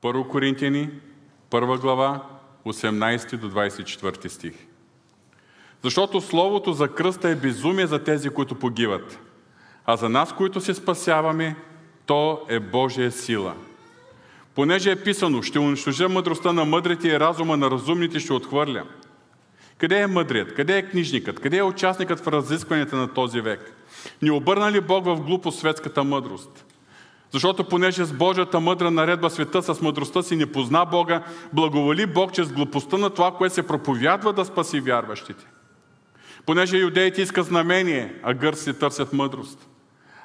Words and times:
Първо 0.00 0.28
Коринтияни, 0.28 0.90
първа 1.50 1.78
глава, 1.78 2.22
18 2.66 3.36
до 3.36 3.50
24 3.50 4.28
стих. 4.28 4.54
Защото 5.82 6.20
Словото 6.20 6.72
за 6.72 6.88
кръста 6.88 7.28
е 7.28 7.34
безумие 7.34 7.86
за 7.86 8.04
тези, 8.04 8.30
които 8.30 8.54
погиват, 8.54 9.18
а 9.86 9.96
за 9.96 10.08
нас, 10.08 10.32
които 10.32 10.60
се 10.60 10.74
спасяваме, 10.74 11.56
то 12.06 12.40
е 12.48 12.60
Божия 12.60 13.12
сила. 13.12 13.54
Понеже 14.54 14.90
е 14.90 15.02
писано, 15.02 15.42
ще 15.42 15.58
унищожа 15.58 16.08
мъдростта 16.08 16.52
на 16.52 16.64
мъдрите 16.64 17.08
и 17.08 17.20
разума 17.20 17.56
на 17.56 17.70
разумните 17.70 18.20
ще 18.20 18.32
отхвърля. 18.32 18.84
Къде 19.78 19.98
е 20.00 20.06
мъдрият? 20.06 20.54
Къде 20.54 20.78
е 20.78 20.82
книжникът? 20.90 21.40
Къде 21.40 21.56
е 21.56 21.62
участникът 21.62 22.20
в 22.20 22.28
разискванията 22.28 22.96
на 22.96 23.14
този 23.14 23.40
век? 23.40 23.72
Ни 24.22 24.30
обърна 24.30 24.72
ли 24.72 24.80
Бог 24.80 25.04
в 25.04 25.20
глупо 25.20 25.52
светската 25.52 26.04
мъдрост? 26.04 26.64
Защото 27.32 27.64
понеже 27.64 28.04
с 28.04 28.12
Божията 28.12 28.60
мъдра 28.60 28.90
наредба 28.90 29.30
света 29.30 29.62
с 29.62 29.80
мъдростта 29.80 30.22
си 30.22 30.36
не 30.36 30.52
позна 30.52 30.84
Бога, 30.84 31.22
благоволи 31.52 32.06
Бог 32.06 32.32
чрез 32.32 32.52
глупостта 32.52 32.96
на 32.96 33.10
това, 33.10 33.30
което 33.32 33.54
се 33.54 33.66
проповядва 33.66 34.32
да 34.32 34.44
спаси 34.44 34.80
вярващите. 34.80 35.46
Понеже 36.46 36.76
юдеите 36.76 37.22
искат 37.22 37.46
знамение, 37.46 38.14
а 38.22 38.34
гърците 38.34 38.72
търсят 38.72 39.12
мъдрост. 39.12 39.68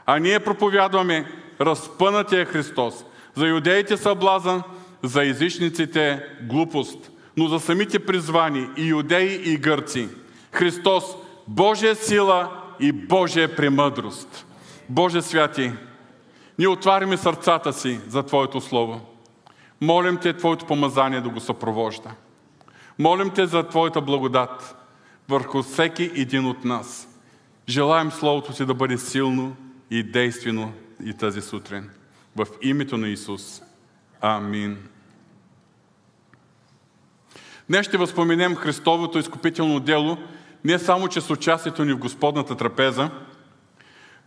А 0.05 0.20
ние 0.20 0.39
проповядваме 0.39 1.31
разпънатия 1.61 2.45
Христос. 2.45 3.05
За 3.35 3.47
юдеите 3.47 3.97
съблазън, 3.97 4.63
за 5.03 5.25
езичниците 5.25 6.23
глупост, 6.41 7.11
но 7.38 7.47
за 7.47 7.59
самите 7.59 7.99
призвани 7.99 8.70
и 8.77 8.88
юдеи 8.88 9.41
и 9.45 9.58
гърци. 9.58 10.09
Христос, 10.52 11.03
Божия 11.47 11.95
сила 11.95 12.49
и 12.80 12.91
Божия 12.91 13.55
премъдрост. 13.55 14.45
Боже 14.89 15.22
святи, 15.22 15.72
ние 16.59 16.67
отваряме 16.67 17.17
сърцата 17.17 17.73
си 17.73 17.99
за 18.07 18.23
Твоето 18.23 18.61
Слово. 18.61 19.02
Молим 19.81 20.17
Те 20.17 20.34
Твоето 20.34 20.66
помазание 20.66 21.21
да 21.21 21.30
го 21.30 21.39
съпровожда. 21.39 22.11
Молим 22.99 23.30
Те 23.30 23.45
за 23.45 23.64
Твоята 23.64 24.02
благодат 24.02 24.75
върху 25.30 25.64
всеки 25.64 26.11
един 26.16 26.45
от 26.45 26.66
нас. 26.66 27.08
Желаем 27.69 28.11
Словото 28.11 28.53
Си 28.53 28.66
да 28.66 28.73
бъде 28.73 28.97
силно 28.97 29.55
и 29.92 30.03
действено 30.03 30.73
и 31.05 31.14
тази 31.14 31.42
сутрин. 31.42 31.89
В 32.36 32.47
името 32.61 32.97
на 32.97 33.08
Исус. 33.08 33.61
Амин. 34.22 34.77
Днес 37.70 37.86
ще 37.86 37.97
възпоменем 37.97 38.55
Христовото 38.55 39.20
изкупително 39.20 39.80
дело 39.80 40.17
не 40.64 40.80
само, 40.80 41.08
че 41.08 41.22
с 41.22 41.30
участието 41.30 41.86
ни 41.86 41.94
в 41.94 41.97
Господната 41.97 42.55
трапеза, 42.58 43.09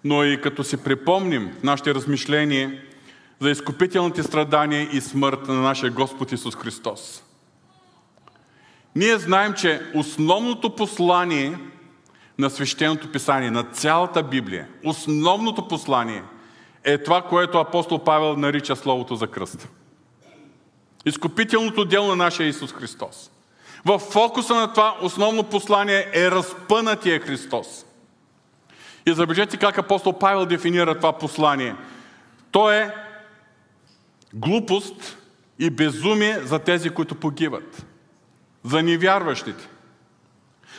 но 0.07 0.25
и 0.25 0.41
като 0.41 0.65
си 0.65 0.77
припомним 0.77 1.57
нашите 1.63 1.95
размишления 1.95 2.83
за 3.41 3.51
изкупителните 3.51 4.23
страдания 4.23 4.89
и 4.93 5.01
смърт 5.01 5.49
на 5.49 5.55
нашия 5.55 5.91
Господ 5.91 6.33
Исус 6.33 6.57
Христос. 6.57 7.23
Ние 8.97 9.19
знаем, 9.19 9.55
че 9.55 9.83
основното 9.95 10.77
послание 10.77 11.59
на 12.39 12.51
свещеното 12.51 13.13
писание, 13.13 13.51
на 13.51 13.63
цялата 13.63 14.23
Библия, 14.23 14.69
основното 14.85 15.69
послание 15.69 16.23
е 16.85 16.99
това, 16.99 17.23
което 17.23 17.59
апостол 17.59 18.05
Павел 18.05 18.37
нарича 18.37 18.77
Словото 18.77 19.17
за 19.17 19.27
кръст. 19.27 19.69
Изкупителното 21.07 21.85
дело 21.85 22.09
на 22.09 22.17
нашия 22.17 22.49
Исус 22.49 22.73
Христос. 22.73 23.31
В 23.85 23.99
фокуса 23.99 24.55
на 24.55 24.73
това 24.73 24.97
основно 25.03 25.43
послание 25.43 26.09
е 26.15 26.31
разпънатия 26.31 27.21
Христос. 27.21 27.86
И 29.07 29.13
забележете 29.13 29.57
как 29.57 29.79
апостол 29.79 30.19
Павел 30.19 30.47
дефинира 30.47 30.95
това 30.95 31.13
послание. 31.13 31.75
То 32.51 32.71
е 32.71 32.95
глупост 34.35 35.19
и 35.59 35.71
безумие 35.71 36.41
за 36.41 36.59
тези, 36.59 36.91
които 36.91 37.15
погиват. 37.15 37.87
За 38.65 38.83
невярващите. 38.83 39.69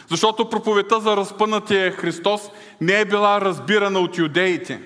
Защото 0.07 0.49
проповедта 0.49 0.99
за 0.99 1.17
разпънатия 1.17 1.91
Христос 1.91 2.41
не 2.81 2.99
е 2.99 3.05
била 3.05 3.41
разбирана 3.41 3.99
от 3.99 4.17
юдеите. 4.17 4.81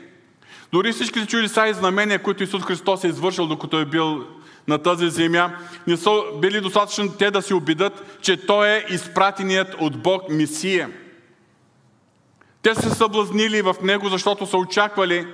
Дори 0.74 0.92
всичките 0.92 1.28
чудеса 1.28 1.68
и 1.68 1.74
знамения, 1.74 2.24
които 2.24 2.44
Исус 2.44 2.64
Христос 2.64 3.04
е 3.04 3.08
извършил, 3.08 3.48
докато 3.48 3.80
е 3.80 3.86
бил 3.86 4.26
на 4.68 4.78
тази 4.78 5.10
земя, 5.10 5.52
не 5.88 5.98
са 5.98 6.12
били 6.42 6.62
достатъчно 6.62 7.12
те 7.12 7.32
да 7.32 7.42
се 7.42 7.54
убедат, 7.54 8.18
че 8.22 8.46
Той 8.46 8.70
е 8.70 8.86
изпратеният 8.90 9.76
от 9.80 10.02
Бог 10.02 10.30
Месия. 10.30 10.90
Те 12.62 12.76
се 12.76 12.90
съблазнили 12.90 13.62
в 13.62 13.76
Него, 13.82 14.10
защото 14.10 14.46
са 14.46 14.58
очаквали 14.58 15.28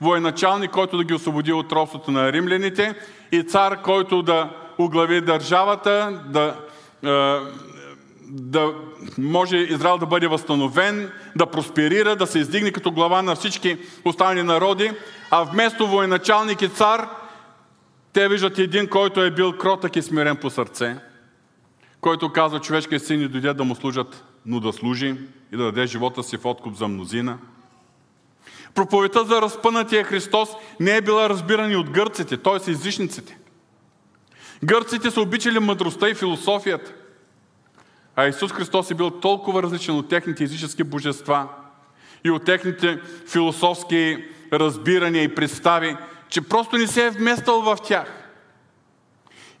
военачалник, 0.00 0.70
който 0.70 0.96
да 0.96 1.04
ги 1.04 1.14
освободи 1.14 1.52
от 1.52 1.72
робството 1.72 2.10
на 2.10 2.32
римляните 2.32 2.94
и 3.32 3.42
цар, 3.42 3.82
който 3.82 4.22
да 4.22 4.50
оглави 4.78 5.20
държавата, 5.20 6.22
да, 6.28 6.56
да 8.28 8.74
може 9.18 9.56
Израел 9.56 9.98
да 9.98 10.06
бъде 10.06 10.28
възстановен, 10.28 11.12
да 11.36 11.46
просперира, 11.46 12.16
да 12.16 12.26
се 12.26 12.38
издигне 12.38 12.70
като 12.70 12.90
глава 12.90 13.22
на 13.22 13.34
всички 13.34 13.78
останали 14.04 14.42
народи, 14.42 14.92
а 15.30 15.42
вместо 15.42 15.86
военачалник 15.86 16.62
и 16.62 16.68
цар, 16.68 17.08
те 18.12 18.28
виждат 18.28 18.58
един, 18.58 18.88
който 18.88 19.22
е 19.22 19.30
бил 19.30 19.52
кротък 19.52 19.96
и 19.96 20.02
смирен 20.02 20.36
по 20.36 20.50
сърце, 20.50 20.96
който 22.00 22.32
казва, 22.32 22.60
човешкият 22.60 23.06
син 23.06 23.22
и 23.22 23.28
дойде 23.28 23.54
да 23.54 23.64
му 23.64 23.74
служат, 23.74 24.24
но 24.46 24.60
да 24.60 24.72
служи 24.72 25.16
и 25.52 25.56
да 25.56 25.64
даде 25.64 25.86
живота 25.86 26.22
си 26.22 26.36
в 26.36 26.46
откуп 26.46 26.74
за 26.76 26.88
мнозина. 26.88 27.38
Проповедта 28.74 29.24
за 29.24 29.42
разпънатия 29.42 30.04
Христос 30.04 30.48
не 30.80 30.96
е 30.96 31.02
била 31.02 31.28
разбирана 31.28 31.78
от 31.78 31.90
гърците, 31.90 32.36
т.е. 32.36 32.70
езичниците. 32.70 33.38
Гърците 34.64 35.10
са 35.10 35.20
обичали 35.20 35.58
мъдростта 35.58 36.08
и 36.08 36.14
философията. 36.14 36.92
А 38.16 38.26
Исус 38.26 38.52
Христос 38.52 38.90
е 38.90 38.94
бил 38.94 39.10
толкова 39.10 39.62
различен 39.62 39.96
от 39.96 40.08
техните 40.08 40.44
езически 40.44 40.84
божества 40.84 41.48
и 42.24 42.30
от 42.30 42.44
техните 42.44 43.00
философски 43.28 44.24
разбирания 44.52 45.22
и 45.22 45.34
представи, 45.34 45.96
че 46.28 46.40
просто 46.40 46.76
не 46.76 46.86
се 46.86 47.06
е 47.06 47.10
вместал 47.10 47.62
в 47.62 47.76
тях. 47.84 48.30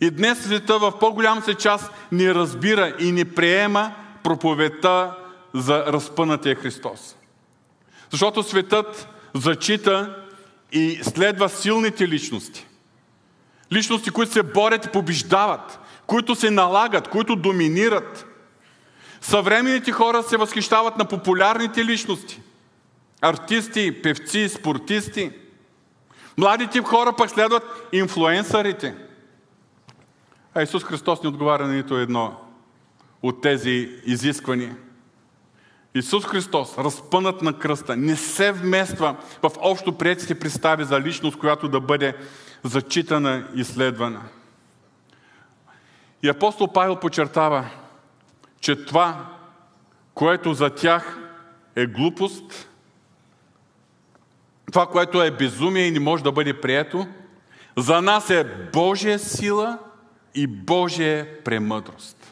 И 0.00 0.10
днес 0.10 0.44
света 0.44 0.78
в 0.78 0.92
по-голям 1.00 1.42
се 1.42 1.54
част 1.54 1.90
не 2.12 2.34
разбира 2.34 2.96
и 3.00 3.12
не 3.12 3.24
приема 3.24 3.94
проповедта 4.24 5.14
за 5.54 5.84
разпънатия 5.86 6.54
Христос. 6.54 7.16
Защото 8.10 8.42
светът 8.42 9.08
зачита 9.34 10.16
и 10.72 11.00
следва 11.02 11.48
силните 11.48 12.08
личности. 12.08 12.66
Личности, 13.72 14.10
които 14.10 14.32
се 14.32 14.42
борят 14.42 14.86
и 14.86 14.88
побеждават, 14.90 15.80
които 16.06 16.34
се 16.34 16.50
налагат, 16.50 17.08
които 17.08 17.36
доминират. 17.36 18.26
Съвременните 19.20 19.92
хора 19.92 20.22
се 20.22 20.36
възхищават 20.36 20.98
на 20.98 21.04
популярните 21.04 21.84
личности. 21.84 22.40
Артисти, 23.20 24.02
певци, 24.02 24.48
спортисти. 24.48 25.30
Младите 26.36 26.82
хора 26.82 27.12
пък 27.16 27.30
следват 27.30 27.88
инфлуенсърите. 27.92 28.94
А 30.54 30.62
Исус 30.62 30.84
Христос 30.84 31.22
не 31.22 31.28
отговаря 31.28 31.66
на 31.66 31.72
нито 31.72 31.96
едно 31.96 32.43
от 33.24 33.40
тези 33.40 33.90
изисквания. 34.04 34.76
Исус 35.94 36.24
Христос, 36.24 36.78
разпънат 36.78 37.42
на 37.42 37.58
кръста, 37.58 37.96
не 37.96 38.16
се 38.16 38.52
вмества 38.52 39.16
в 39.42 39.50
общо 39.58 39.98
приятите 39.98 40.38
представи 40.38 40.84
за 40.84 41.00
личност, 41.00 41.38
която 41.38 41.68
да 41.68 41.80
бъде 41.80 42.16
зачитана 42.64 43.48
и 43.54 43.64
следвана. 43.64 44.20
И 46.22 46.28
апостол 46.28 46.72
Павел 46.72 46.96
подчертава, 46.96 47.70
че 48.60 48.84
това, 48.84 49.26
което 50.14 50.54
за 50.54 50.70
тях 50.70 51.18
е 51.76 51.86
глупост, 51.86 52.68
това, 54.72 54.86
което 54.86 55.22
е 55.22 55.30
безумие 55.30 55.86
и 55.86 55.90
не 55.90 56.00
може 56.00 56.24
да 56.24 56.32
бъде 56.32 56.60
прието, 56.60 57.06
за 57.76 58.02
нас 58.02 58.30
е 58.30 58.68
Божия 58.72 59.18
сила 59.18 59.78
и 60.34 60.46
Божия 60.46 61.44
премъдрост. 61.44 62.23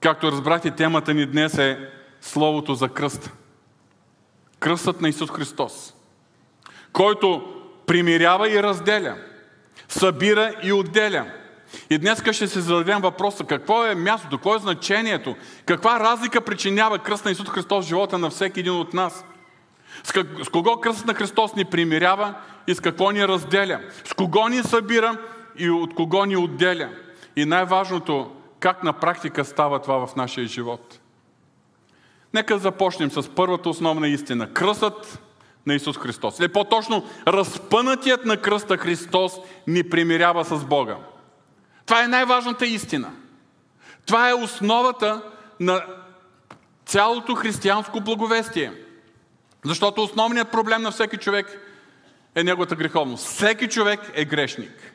Както 0.00 0.32
разбрахте, 0.32 0.70
темата 0.70 1.14
ни 1.14 1.26
днес 1.26 1.58
е 1.58 1.90
Словото 2.20 2.74
за 2.74 2.88
кръст. 2.88 3.32
Кръстът 4.58 5.00
на 5.00 5.08
Исус 5.08 5.30
Христос, 5.30 5.94
който 6.92 7.54
примирява 7.86 8.50
и 8.50 8.62
разделя, 8.62 9.16
събира 9.88 10.54
и 10.62 10.72
отделя. 10.72 11.26
И 11.90 11.98
днес 11.98 12.22
ще 12.32 12.48
се 12.48 12.60
зададем 12.60 13.00
въпроса 13.00 13.44
какво 13.44 13.84
е 13.84 13.94
мястото, 13.94 14.36
какво 14.36 14.54
е 14.54 14.58
значението, 14.58 15.36
каква 15.66 16.00
разлика 16.00 16.40
причинява 16.40 16.98
кръст 16.98 17.24
на 17.24 17.30
Исус 17.30 17.48
Христос 17.48 17.84
в 17.84 17.88
живота 17.88 18.18
на 18.18 18.30
всеки 18.30 18.60
един 18.60 18.72
от 18.72 18.94
нас. 18.94 19.24
С, 20.04 20.12
как, 20.12 20.26
с 20.44 20.48
кого 20.48 20.76
кръстът 20.76 21.06
на 21.06 21.14
Христос 21.14 21.54
ни 21.54 21.64
примирява 21.64 22.34
и 22.66 22.74
с 22.74 22.80
какво 22.80 23.10
ни 23.10 23.28
разделя. 23.28 23.80
С 24.04 24.14
кого 24.14 24.48
ни 24.48 24.62
събира 24.62 25.16
и 25.58 25.70
от 25.70 25.94
кого 25.94 26.24
ни 26.24 26.36
отделя. 26.36 26.88
И 27.36 27.44
най-важното, 27.44 28.30
как 28.60 28.82
на 28.82 28.92
практика 28.92 29.44
става 29.44 29.82
това 29.82 30.06
в 30.06 30.16
нашия 30.16 30.46
живот. 30.46 31.00
Нека 32.34 32.58
започнем 32.58 33.10
с 33.10 33.34
първата 33.34 33.68
основна 33.68 34.08
истина. 34.08 34.52
Кръстът 34.52 35.22
на 35.66 35.74
Исус 35.74 35.98
Христос. 35.98 36.38
Или 36.38 36.48
по-точно, 36.48 37.06
разпънатият 37.26 38.24
на 38.24 38.36
кръста 38.36 38.76
Христос 38.76 39.32
ни 39.66 39.90
примирява 39.90 40.44
с 40.44 40.64
Бога. 40.64 40.96
Това 41.86 42.04
е 42.04 42.08
най-важната 42.08 42.66
истина. 42.66 43.10
Това 44.06 44.30
е 44.30 44.34
основата 44.34 45.22
на 45.60 45.84
цялото 46.86 47.34
християнско 47.34 48.00
благовестие. 48.00 48.72
Защото 49.64 50.02
основният 50.02 50.50
проблем 50.50 50.82
на 50.82 50.90
всеки 50.90 51.16
човек 51.16 51.60
е 52.34 52.44
неговата 52.44 52.76
греховност. 52.76 53.26
Всеки 53.26 53.68
човек 53.68 54.00
е 54.14 54.24
грешник. 54.24 54.92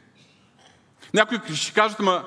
Някои 1.14 1.56
ще 1.56 1.74
кажат, 1.74 2.00
ама 2.00 2.24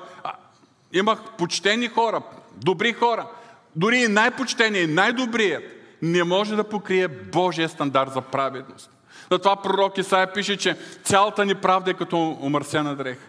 имах 0.93 1.19
почтени 1.37 1.87
хора, 1.87 2.21
добри 2.57 2.93
хора. 2.93 3.27
Дори 3.75 3.97
и 3.97 4.07
най-почтеният, 4.07 4.91
най-добрият 4.91 5.63
не 6.01 6.23
може 6.23 6.55
да 6.55 6.63
покрие 6.63 7.07
Божия 7.07 7.69
стандарт 7.69 8.13
за 8.13 8.21
праведност. 8.21 8.91
Затова 9.31 9.55
пророк 9.55 9.97
Исаия 9.97 10.33
пише, 10.33 10.57
че 10.57 10.77
цялата 11.03 11.45
ни 11.45 11.55
правда 11.55 11.91
е 11.91 11.93
като 11.93 12.37
омърсена 12.41 12.95
дреха. 12.95 13.25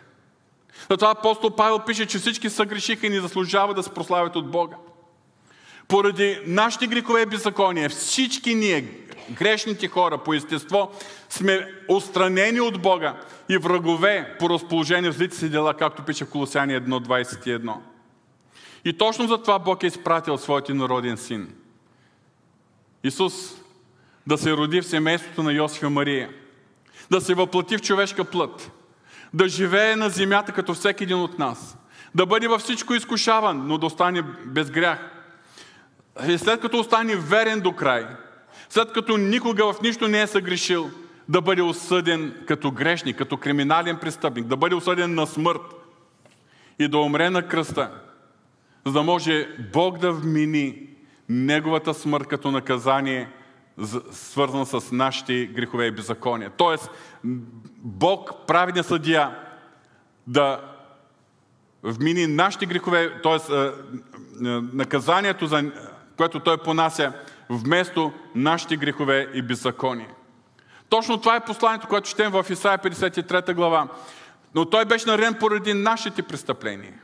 Затова 0.91 1.11
апостол 1.11 1.51
Павел 1.51 1.79
пише, 1.79 2.07
че 2.07 2.19
всички 2.19 2.51
са 2.51 2.67
грешиха 2.67 3.07
и 3.07 3.11
ни 3.11 3.21
заслужава 3.21 3.75
да 3.75 3.83
се 3.83 3.91
прославят 3.91 4.37
от 4.37 4.51
Бога. 4.51 4.77
Поради 5.91 6.39
нашите 6.47 6.87
грехове 6.87 7.23
и 7.23 7.27
беззакония, 7.27 7.89
всички 7.89 8.55
ние, 8.55 8.85
грешните 9.31 9.89
хора 9.89 10.19
по 10.19 10.35
естество, 10.35 10.91
сме 11.29 11.69
отстранени 11.89 12.61
от 12.61 12.83
Бога 12.83 13.21
и 13.49 13.59
врагове 13.59 14.37
по 14.39 14.51
разположение 14.51 15.11
в 15.11 15.15
злите 15.15 15.37
си 15.37 15.49
дела, 15.49 15.75
както 15.75 16.03
пише 16.03 16.25
в 16.25 16.31
Колосяни 16.31 16.73
1.21. 16.73 17.75
И 18.85 18.99
точно 18.99 19.27
за 19.27 19.39
това 19.39 19.59
Бог 19.59 19.83
е 19.83 19.87
изпратил 19.87 20.39
своят 20.39 20.69
народен 20.69 21.17
син. 21.17 21.55
Исус 23.05 23.35
да 24.27 24.39
се 24.39 24.53
роди 24.53 24.81
в 24.81 24.87
семейството 24.87 25.43
на 25.43 25.53
Йосиф 25.53 25.83
и 25.83 25.87
Мария, 25.87 26.31
да 27.11 27.21
се 27.21 27.35
въплати 27.35 27.77
в 27.77 27.83
човешка 27.83 28.25
плът, 28.25 28.71
да 29.35 29.49
живее 29.49 29.97
на 29.97 30.09
земята 30.09 30.53
като 30.53 30.75
всеки 30.75 31.05
един 31.05 31.21
от 31.21 31.39
нас, 31.39 31.77
да 32.15 32.27
бъде 32.27 32.49
във 32.49 32.61
всичко 32.61 32.95
изкушаван, 32.95 33.67
но 33.67 33.79
да 33.79 33.87
остане 33.87 34.23
без 34.47 34.71
грях. 34.71 35.20
И 36.29 36.39
след 36.39 36.61
като 36.61 36.79
остане 36.79 37.17
верен 37.17 37.61
до 37.61 37.73
край, 37.73 38.07
след 38.69 38.93
като 38.93 39.17
никога 39.17 39.73
в 39.73 39.83
нищо 39.83 40.09
не 40.09 40.23
е 40.23 40.27
съгрешил, 40.27 40.91
да 41.29 41.41
бъде 41.41 41.63
осъден 41.63 42.45
като 42.47 42.71
грешник, 42.71 43.19
като 43.19 43.37
криминален 43.37 43.97
престъпник, 43.97 44.47
да 44.47 44.57
бъде 44.57 44.75
осъден 44.75 45.15
на 45.15 45.27
смърт 45.27 45.61
и 46.79 46.89
да 46.89 46.99
умре 46.99 47.31
на 47.31 47.49
кръста, 47.49 47.91
за 48.87 48.93
да 48.93 49.03
може 49.03 49.49
Бог 49.73 49.99
да 49.99 50.13
вмени 50.13 50.91
Неговата 51.33 51.95
смърт 51.95 52.27
като 52.27 52.51
наказание, 52.51 53.29
свързано 54.11 54.67
с 54.67 54.93
нашите 54.93 55.47
грехове 55.47 55.87
и 55.87 55.91
беззакония. 55.91 56.51
Тоест, 56.57 56.91
Бог, 57.83 58.47
праведният 58.47 58.87
съдия, 58.87 59.39
да 60.27 60.61
вмини 61.83 62.27
нашите 62.27 62.67
грехове, 62.67 63.21
т.е. 63.23 63.55
наказанието, 64.73 65.47
за, 65.47 65.73
което 66.21 66.41
Той 66.41 66.59
понася, 66.59 67.13
вместо 67.51 68.13
нашите 68.35 68.77
грехове 68.77 69.29
и 69.35 69.43
беззакония. 69.43 70.09
Точно 70.89 71.21
това 71.21 71.37
е 71.37 71.45
посланието, 71.45 71.89
което 71.89 72.09
четем 72.09 72.33
в 72.33 72.47
Исаия 72.51 72.79
53 72.79 73.55
глава. 73.55 73.89
Но 74.55 74.65
той 74.65 74.85
беше 74.85 75.09
нарен 75.09 75.35
поради 75.35 75.75
нашите 75.75 76.23
престъпления. 76.23 76.95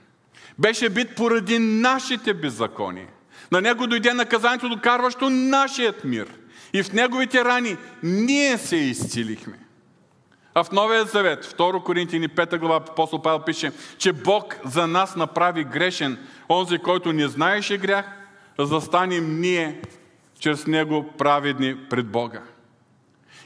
Беше 0.58 0.90
бит 0.90 1.16
поради 1.16 1.58
нашите 1.58 2.34
беззакония. 2.34 3.08
На 3.52 3.60
него 3.60 3.86
дойде 3.86 4.12
наказанието, 4.12 4.68
докарващо 4.68 5.30
нашият 5.30 6.04
мир. 6.04 6.28
И 6.72 6.82
в 6.82 6.92
неговите 6.92 7.44
рани 7.44 7.76
ние 8.02 8.58
се 8.58 8.76
изцелихме. 8.76 9.58
А 10.54 10.64
в 10.64 10.72
Новия 10.72 11.04
Завет, 11.04 11.44
2 11.58 11.82
Коринтини 11.82 12.28
5 12.28 12.58
глава, 12.58 12.76
апостол 12.76 13.22
Павел 13.22 13.44
пише, 13.44 13.72
че 13.98 14.12
Бог 14.12 14.56
за 14.64 14.86
нас 14.86 15.16
направи 15.16 15.64
грешен, 15.64 16.18
онзи, 16.50 16.78
който 16.78 17.12
не 17.12 17.28
знаеше 17.28 17.78
грях, 17.78 18.06
да 18.58 18.80
станем 18.80 19.40
ние 19.40 19.82
чрез 20.40 20.66
него 20.66 21.12
праведни 21.18 21.88
пред 21.90 22.06
Бога. 22.06 22.42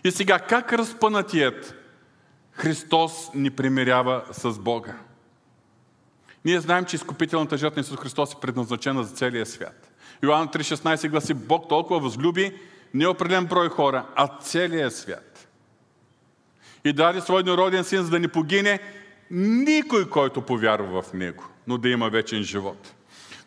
И 0.04 0.10
сега, 0.10 0.38
как 0.38 0.72
разпънатият 0.72 1.74
Христос 2.52 3.30
ни 3.34 3.50
примирява 3.50 4.24
с 4.32 4.58
Бога? 4.58 4.94
Ние 6.44 6.60
знаем, 6.60 6.84
че 6.84 6.96
изкупителната 6.96 7.56
жертва 7.56 7.80
Исус 7.80 7.98
Христос 7.98 8.32
е 8.32 8.40
предназначена 8.40 9.04
за 9.04 9.14
целия 9.14 9.46
свят. 9.46 9.92
Йоанн 10.22 10.48
3,16 10.48 11.08
гласи, 11.08 11.34
Бог 11.34 11.68
толкова 11.68 12.00
възлюби 12.00 12.52
не 12.94 13.06
определен 13.06 13.46
брой 13.46 13.68
хора, 13.68 14.06
а 14.14 14.38
целия 14.40 14.90
свят. 14.90 15.48
И 16.84 16.92
даде 16.92 17.20
свой 17.20 17.42
народен 17.42 17.84
син, 17.84 18.02
за 18.02 18.10
да 18.10 18.18
не 18.18 18.28
погине 18.28 18.80
никой, 19.30 20.10
който 20.10 20.42
повярва 20.42 21.02
в 21.02 21.12
Него, 21.12 21.44
но 21.66 21.78
да 21.78 21.88
има 21.88 22.10
вечен 22.10 22.42
живот. 22.42 22.94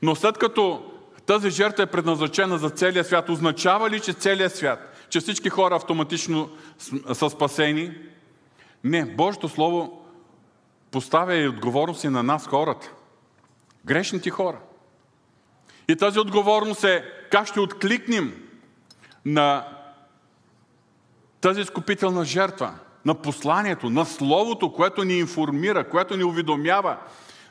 Но 0.02 0.16
след 0.16 0.38
като 0.38 0.93
тази 1.26 1.50
жертва 1.50 1.84
е 1.84 1.92
предназначена 1.92 2.58
за 2.58 2.70
целия 2.70 3.04
свят, 3.04 3.30
означава 3.30 3.90
ли, 3.90 4.00
че 4.00 4.14
целият 4.14 4.56
свят, 4.56 5.08
че 5.10 5.20
всички 5.20 5.50
хора 5.50 5.76
автоматично 5.76 6.50
са 7.14 7.30
спасени? 7.30 7.92
Не, 8.84 9.06
Божието 9.06 9.50
Слово 9.50 10.06
поставя 10.92 11.36
и 11.36 11.48
отговорност 11.48 12.04
и 12.04 12.10
на 12.10 12.24
нас 12.24 12.48
хората. 12.48 12.92
Грешните 13.86 14.30
хора. 14.30 14.60
И 15.88 15.96
тази 15.96 16.20
отговорност 16.20 16.84
е 16.84 17.04
как 17.32 17.48
ще 17.48 17.60
откликнем 17.60 18.44
на 19.26 19.68
тази 21.42 21.62
изкупителна 21.62 22.26
жертва, 22.26 22.74
на 23.06 23.16
посланието, 23.16 23.90
на 23.90 24.06
Словото, 24.06 24.74
което 24.74 25.04
ни 25.04 25.14
информира, 25.20 25.90
което 25.90 26.18
ни 26.18 26.24
уведомява 26.24 26.98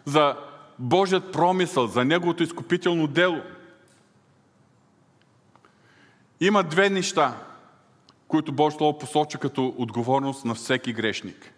за 0.05 0.37
Божият 0.79 1.33
промисъл, 1.33 1.87
за 1.87 2.05
Неговото 2.05 2.43
изкупително 2.43 3.07
дело. 3.07 3.41
Има 6.43 6.63
две 6.63 6.91
неща, 6.91 7.37
които 8.29 8.53
Божието 8.53 8.79
Слово 8.79 8.99
посочва 8.99 9.41
като 9.41 9.75
отговорност 9.79 10.45
на 10.45 10.55
всеки 10.55 10.93
грешник. 10.93 11.53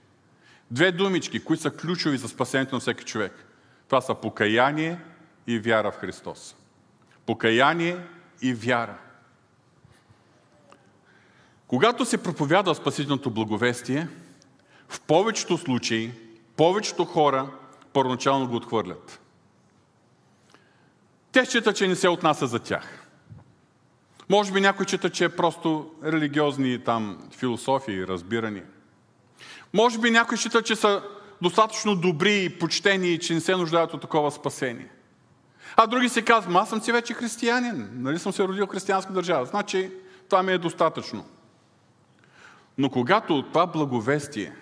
Две 0.70 0.92
думички, 0.92 1.44
които 1.44 1.62
са 1.62 1.70
ключови 1.70 2.19
за 2.19 2.28
спасението 2.28 2.75
на 2.75 2.81
всеки 2.81 3.04
човек. 3.04 3.46
Това 3.86 4.00
са 4.00 4.14
покаяние 4.14 4.98
и 5.46 5.58
вяра 5.58 5.92
в 5.92 5.96
Христос. 5.96 6.56
Покаяние 7.26 7.96
и 8.42 8.54
вяра. 8.54 8.98
Когато 11.66 12.04
се 12.04 12.22
проповядва 12.22 12.75
спасителното 12.75 13.30
благовестие, 13.30 14.08
в 14.88 15.00
повечето 15.00 15.58
случаи, 15.58 16.12
повечето 16.56 17.04
хора 17.04 17.50
първоначално 17.92 18.48
го 18.48 18.56
отхвърлят. 18.56 19.20
Те 21.32 21.44
считат, 21.44 21.76
че 21.76 21.88
не 21.88 21.97
се 21.97 22.09
отнася 22.09 22.47
за 22.47 22.59
тях. 22.59 23.03
Може 24.31 24.52
би 24.52 24.61
някой 24.61 24.87
чита, 24.87 25.11
че 25.11 25.25
е 25.25 25.28
просто 25.28 25.90
религиозни 26.04 26.85
там 26.85 27.19
философии, 27.31 28.07
разбирани. 28.07 28.62
Може 29.73 29.99
би 29.99 30.11
някой 30.11 30.38
счита, 30.38 30.62
че 30.62 30.76
са 30.76 31.02
достатъчно 31.43 31.97
добри 31.97 32.45
и 32.45 32.59
почтени 32.59 33.09
и 33.09 33.19
че 33.19 33.35
не 33.35 33.40
се 33.40 33.57
нуждаят 33.57 33.95
от 33.95 34.00
такова 34.00 34.31
спасение. 34.31 34.88
А 35.76 35.87
други 35.87 36.09
се 36.09 36.23
казват, 36.23 36.57
аз 36.57 36.69
съм 36.69 36.81
си 36.81 36.93
вече 36.93 37.14
християнин, 37.14 37.88
нали 37.93 38.19
съм 38.19 38.33
се 38.33 38.43
родил 38.43 38.66
в 38.66 38.71
християнска 38.71 39.12
държава, 39.12 39.47
значи 39.47 39.90
това 40.28 40.43
ми 40.43 40.52
е 40.52 40.59
достатъчно. 40.59 41.25
Но 42.78 42.90
когато 42.90 43.43
това 43.43 43.66
благовестие, 43.66 44.52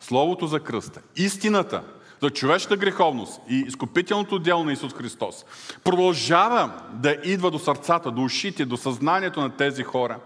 Словото 0.00 0.46
за 0.46 0.60
кръста, 0.60 1.00
истината 1.16 1.82
за 2.22 2.30
човешката 2.30 2.76
греховност 2.76 3.40
и 3.48 3.64
изкупителното 3.66 4.38
дело 4.38 4.64
на 4.64 4.72
Исус 4.72 4.94
Христос 4.94 5.44
продължава 5.84 6.72
да 6.92 7.16
идва 7.24 7.50
до 7.50 7.58
сърцата, 7.58 8.10
до 8.10 8.22
ушите, 8.22 8.64
до 8.64 8.76
съзнанието 8.76 9.40
на 9.40 9.50
тези 9.50 9.82
хора, 9.82 10.18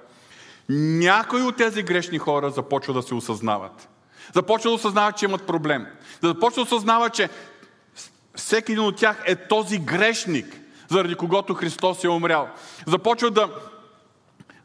някои 0.68 1.42
от 1.42 1.56
тези 1.56 1.82
грешни 1.82 2.18
хора 2.18 2.50
започват 2.50 2.96
да 2.96 3.02
се 3.02 3.14
осъзнават. 3.14 3.88
Започват 4.34 4.70
да 4.70 4.74
осъзнават, 4.74 5.16
че 5.16 5.24
имат 5.24 5.46
проблем. 5.46 5.86
Да 6.22 6.28
започват 6.28 6.68
да 6.68 6.74
осъзнават, 6.74 7.14
че 7.14 7.28
всеки 8.34 8.72
един 8.72 8.84
от 8.84 8.96
тях 8.96 9.22
е 9.26 9.36
този 9.36 9.78
грешник, 9.78 10.60
заради 10.88 11.14
когото 11.14 11.54
Христос 11.54 12.04
е 12.04 12.08
умрял. 12.08 12.48
Започват 12.86 13.34
да, 13.34 13.48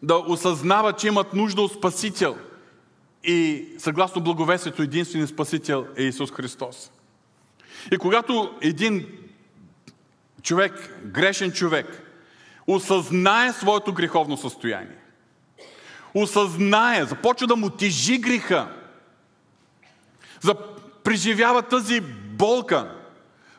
да 0.04 0.16
осъзнават, 0.16 1.00
че 1.00 1.08
имат 1.08 1.34
нужда 1.34 1.62
от 1.62 1.74
Спасител– 1.74 2.38
и 3.24 3.66
съгласно 3.78 4.22
благовестието, 4.22 4.82
единствен 4.82 5.28
спасител 5.28 5.88
е 5.98 6.04
Исус 6.04 6.32
Христос. 6.32 6.92
И 7.92 7.98
когато 7.98 8.58
един 8.62 9.08
човек, 10.42 10.94
грешен 11.06 11.52
човек, 11.52 12.02
осъзнае 12.68 13.54
своето 13.54 13.94
греховно 13.94 14.38
състояние, 14.38 14.98
осъзнае, 16.14 17.06
започва 17.06 17.48
да 17.48 17.56
му 17.56 17.70
тежи 17.70 18.18
греха, 18.18 18.76
преживява 21.04 21.62
тази 21.62 22.02
болка, 22.32 22.96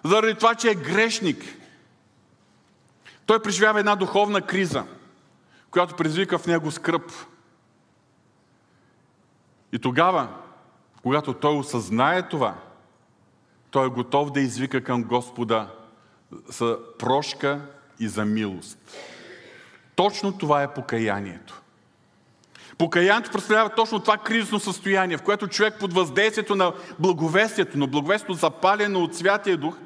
заради 0.04 0.34
това, 0.34 0.54
че 0.54 0.70
е 0.70 0.74
грешник, 0.74 1.44
той 3.26 3.42
преживява 3.42 3.78
една 3.78 3.96
духовна 3.96 4.42
криза, 4.42 4.84
която 5.70 5.96
предизвика 5.96 6.38
в 6.38 6.46
него 6.46 6.70
скръп, 6.70 7.12
И 9.72 9.78
тогава, 9.78 10.28
когато 11.02 11.34
той 11.34 11.56
осъзнае 11.56 12.28
това, 12.28 12.54
той 13.70 13.86
е 13.86 13.90
готов 13.90 14.30
да 14.30 14.40
извика 14.40 14.84
към 14.84 15.02
Господа 15.02 15.68
за 16.48 16.78
прошка 16.98 17.60
и 18.00 18.08
за 18.08 18.24
милост. 18.24 18.78
Точно 19.94 20.38
това 20.38 20.62
е 20.62 20.74
покаянието. 20.74 21.60
Покаянието 22.78 23.30
представлява 23.30 23.74
точно 23.74 24.00
това 24.00 24.18
кризисно 24.18 24.60
състояние, 24.60 25.16
в 25.16 25.22
което 25.22 25.48
човек 25.48 25.74
под 25.80 25.92
въздействието 25.92 26.54
на 26.54 26.72
благовестието, 26.98 27.78
но 27.78 27.86
благовестието 27.86 28.34
запалено 28.34 29.02
от 29.02 29.16
Святия 29.16 29.56
Дух, 29.56 29.76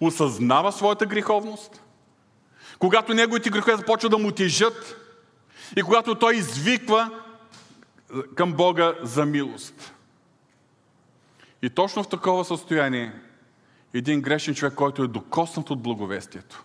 осъзнава 0.00 0.72
своята 0.72 1.06
греховност, 1.06 1.82
когато 2.78 3.14
неговите 3.14 3.50
грехове 3.50 3.76
започват 3.76 4.10
да 4.10 4.18
му 4.18 4.30
тежат 4.30 4.96
и 5.76 5.82
когато 5.82 6.14
той 6.14 6.36
извиква 6.36 7.10
към 8.34 8.52
Бога 8.52 8.94
за 9.02 9.26
милост. 9.26 9.93
И 11.64 11.70
точно 11.70 12.02
в 12.02 12.08
такова 12.08 12.44
състояние 12.44 13.12
един 13.94 14.20
грешен 14.20 14.54
човек, 14.54 14.74
който 14.74 15.02
е 15.02 15.08
докоснат 15.08 15.70
от 15.70 15.82
благовестието, 15.82 16.64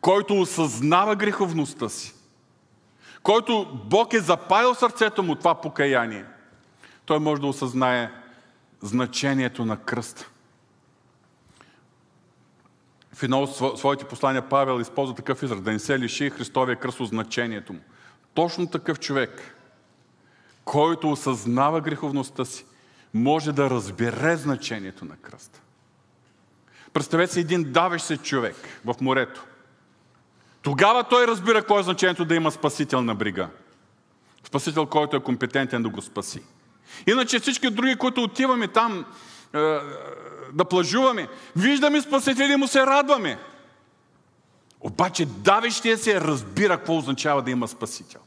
който 0.00 0.40
осъзнава 0.40 1.16
греховността 1.16 1.88
си, 1.88 2.14
който 3.22 3.80
Бог 3.84 4.12
е 4.12 4.20
запалил 4.20 4.74
сърцето 4.74 5.22
му 5.22 5.34
това 5.34 5.54
покаяние, 5.54 6.24
той 7.04 7.18
може 7.18 7.40
да 7.40 7.46
осъзнае 7.46 8.10
значението 8.80 9.64
на 9.64 9.76
кръста. 9.76 10.30
В 13.12 13.22
едно 13.22 13.42
от 13.42 13.78
своите 13.78 14.04
послания 14.04 14.48
Павел 14.48 14.80
използва 14.80 15.14
такъв 15.14 15.42
израз, 15.42 15.60
да 15.60 15.72
не 15.72 15.78
се 15.78 15.98
лиши 15.98 16.30
Христовия 16.30 16.76
кръст 16.76 17.00
от 17.00 17.08
значението 17.08 17.72
му. 17.72 17.80
Точно 18.34 18.66
такъв 18.66 19.00
човек, 19.00 19.54
който 20.64 21.10
осъзнава 21.10 21.80
греховността 21.80 22.44
си, 22.44 22.64
може 23.14 23.52
да 23.52 23.70
разбере 23.70 24.36
значението 24.36 25.04
на 25.04 25.16
кръста. 25.16 25.60
Представете 26.92 27.32
си 27.32 27.40
един 27.40 27.72
давещ 27.72 28.06
се 28.06 28.16
човек 28.16 28.56
в 28.84 28.94
морето. 29.00 29.44
Тогава 30.62 31.04
той 31.04 31.26
разбира 31.26 31.60
какво 31.60 31.78
е 31.78 31.82
значението 31.82 32.24
да 32.24 32.34
има 32.34 32.50
спасител 32.50 33.02
на 33.02 33.14
брига. 33.14 33.48
Спасител, 34.44 34.86
който 34.86 35.16
е 35.16 35.20
компетентен 35.22 35.82
да 35.82 35.88
го 35.88 36.02
спаси. 36.02 36.42
Иначе 37.06 37.38
всички 37.38 37.70
други, 37.70 37.96
които 37.96 38.22
отиваме 38.22 38.68
там 38.68 39.04
е, 39.54 39.58
да 40.52 40.64
плажуваме, 40.70 41.28
виждаме 41.56 42.00
спасители 42.00 42.52
и 42.52 42.56
му 42.56 42.68
се 42.68 42.86
радваме. 42.86 43.38
Обаче 44.80 45.26
давещия 45.26 45.98
се 45.98 46.20
разбира 46.20 46.78
какво 46.78 46.96
означава 46.96 47.42
да 47.42 47.50
има 47.50 47.68
спасител. 47.68 48.20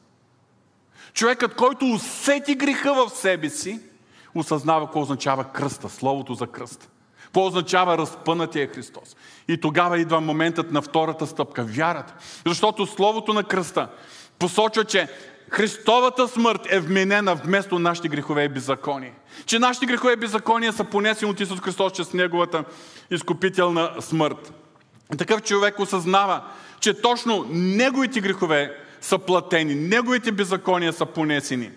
Човекът, 1.14 1.56
който 1.56 1.86
усети 1.86 2.56
греха 2.56 2.94
в 2.94 3.10
себе 3.10 3.50
си, 3.50 3.80
осъзнава 4.36 4.86
какво 4.86 5.02
означава 5.02 5.44
кръста, 5.44 5.90
словото 5.90 6.34
за 6.34 6.48
кръста. 6.48 6.88
Какво 7.24 7.46
означава 7.46 7.98
разпънатия 7.98 8.68
Христос? 8.68 9.16
И 9.48 9.58
тогава 9.58 10.00
идва 10.00 10.22
моментът 10.22 10.72
на 10.72 10.82
втората 10.82 11.28
стъпка 11.28 11.64
вярата. 11.64 12.14
Защото 12.46 12.86
Словото 12.86 13.34
на 13.34 13.44
кръста 13.44 13.88
посочва, 14.40 14.86
че 14.86 15.08
Христовата 15.50 16.28
смърт 16.28 16.62
е 16.70 16.80
вменена 16.80 17.36
вместо 17.36 17.80
нашите 17.80 18.08
грехове 18.08 18.44
и 18.44 18.50
беззаконие. 18.50 19.14
Че 19.46 19.60
нашите 19.60 19.86
грехове 19.86 20.14
и 20.14 20.16
беззакония 20.16 20.74
са 20.74 20.84
понесени 20.84 21.32
от 21.32 21.40
Исус 21.40 21.60
Христос 21.60 21.92
чрез 21.92 22.14
Неговата 22.14 22.64
изкупителна 23.12 23.92
смърт. 24.00 24.54
Такъв 25.18 25.42
човек 25.42 25.80
осъзнава, 25.80 26.44
че 26.80 27.02
точно 27.02 27.46
Неговите 27.50 28.22
грехове 28.22 28.78
са 29.02 29.18
платени, 29.18 29.76
Неговите 29.76 30.32
беззакония 30.32 30.94
са 30.94 31.06
понесени. 31.06 31.72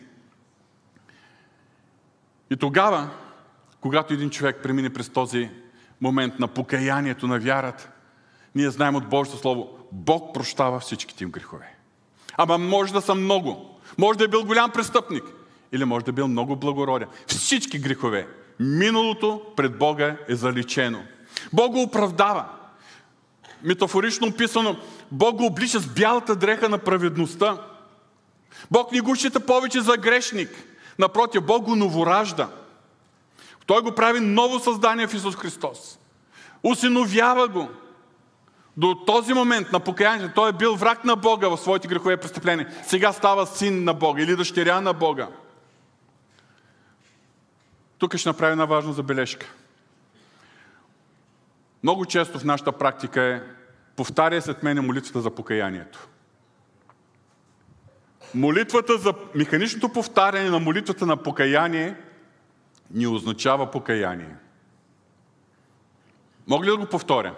И 2.55 2.57
тогава 2.57 3.11
когато 3.81 4.15
един 4.15 4.31
човек 4.31 4.61
премине 4.63 4.93
през 4.93 5.09
този 5.09 5.51
момент 6.01 6.39
на 6.39 6.49
покаянието, 6.49 7.27
на 7.27 7.39
вярата, 7.39 7.89
ние 8.55 8.71
знаем 8.71 8.95
от 8.95 9.09
Божието 9.09 9.39
Слово, 9.39 9.79
Бог 9.93 10.35
прощава 10.35 10.81
всичките 10.81 11.25
им 11.25 11.31
грехове. 11.31 11.75
Ама 12.37 12.59
може 12.59 12.93
да 12.93 13.01
са 13.01 13.15
много. 13.15 13.81
Може 13.99 14.19
да 14.19 14.25
е 14.25 14.29
бил 14.29 14.45
голям 14.45 14.71
престъпник. 14.71 15.25
Или 15.73 15.85
може 15.85 16.05
да 16.05 16.11
е 16.11 16.13
бил 16.13 16.29
много 16.29 16.57
благороден. 16.57 17.09
Всички 17.27 17.79
грехове. 17.79 18.29
Миналото 18.61 19.43
пред 19.57 19.79
Бога 19.79 20.17
е 20.29 20.35
заличено. 20.35 21.03
Бог 21.53 21.73
го 21.73 21.83
оправдава. 21.83 22.45
Метафорично 23.63 24.27
описано, 24.27 24.77
Бог 25.13 25.37
го 25.37 25.47
облича 25.47 25.81
с 25.81 25.87
бялата 25.87 26.37
дреха 26.37 26.69
на 26.69 26.79
праведността. 26.79 27.59
Бог 28.71 28.93
не 28.93 29.01
го 29.01 29.17
счита 29.17 29.41
повече 29.41 29.81
за 29.81 29.97
грешник. 29.97 30.74
Напротив, 30.99 31.47
Бог 31.47 31.65
го 31.65 31.77
новоражда– 31.77 32.49
той 33.67 33.83
го 33.83 33.95
прави 33.95 34.21
ново 34.21 34.59
създание 34.59 35.07
в 35.07 35.15
Исус 35.15 35.37
Христос. 35.37 35.99
Усиновява 36.63 37.49
го. 37.49 37.69
До 38.77 38.95
този 39.07 39.35
момент 39.35 39.73
на 39.73 39.81
покаянието 39.81 40.35
той 40.35 40.49
е 40.49 40.53
бил 40.53 40.75
враг 40.75 41.05
на 41.05 41.17
Бога 41.17 41.49
в 41.49 41.57
своите 41.57 41.89
грехове 41.89 42.17
престъпления. 42.17 42.73
Сега 42.83 43.13
става 43.13 43.47
син 43.47 43.85
на 43.85 43.95
Бога 43.95 44.23
или 44.23 44.37
дъщеря 44.37 44.81
на 44.81 44.93
Бога. 44.93 45.29
Тук 47.99 48.17
ще 48.17 48.29
направя 48.29 48.53
една 48.53 48.65
важна 48.65 48.93
забележка. 48.93 49.47
Много 51.83 52.05
често 52.05 52.39
в 52.39 52.45
нашата 52.45 52.73
практика 52.73 53.23
е 53.23 53.41
повтаря 53.97 54.43
след 54.43 54.63
мене 54.63 54.81
молитвата 54.81 55.21
за 55.21 55.31
покаянието. 55.31 56.09
Молитвата 58.35 58.99
за 58.99 59.15
механичното 59.35 59.89
повтаряне 59.89 60.51
на 60.51 60.59
молитвата 60.59 61.07
на 61.07 61.17
покаяние– 61.17 61.97
ни 62.91 63.07
означава 63.07 63.71
покаяние. 63.71 64.35
Мога 66.49 66.67
ли 66.67 66.71
да 66.71 66.77
го 66.77 66.87
повторя? 66.87 67.35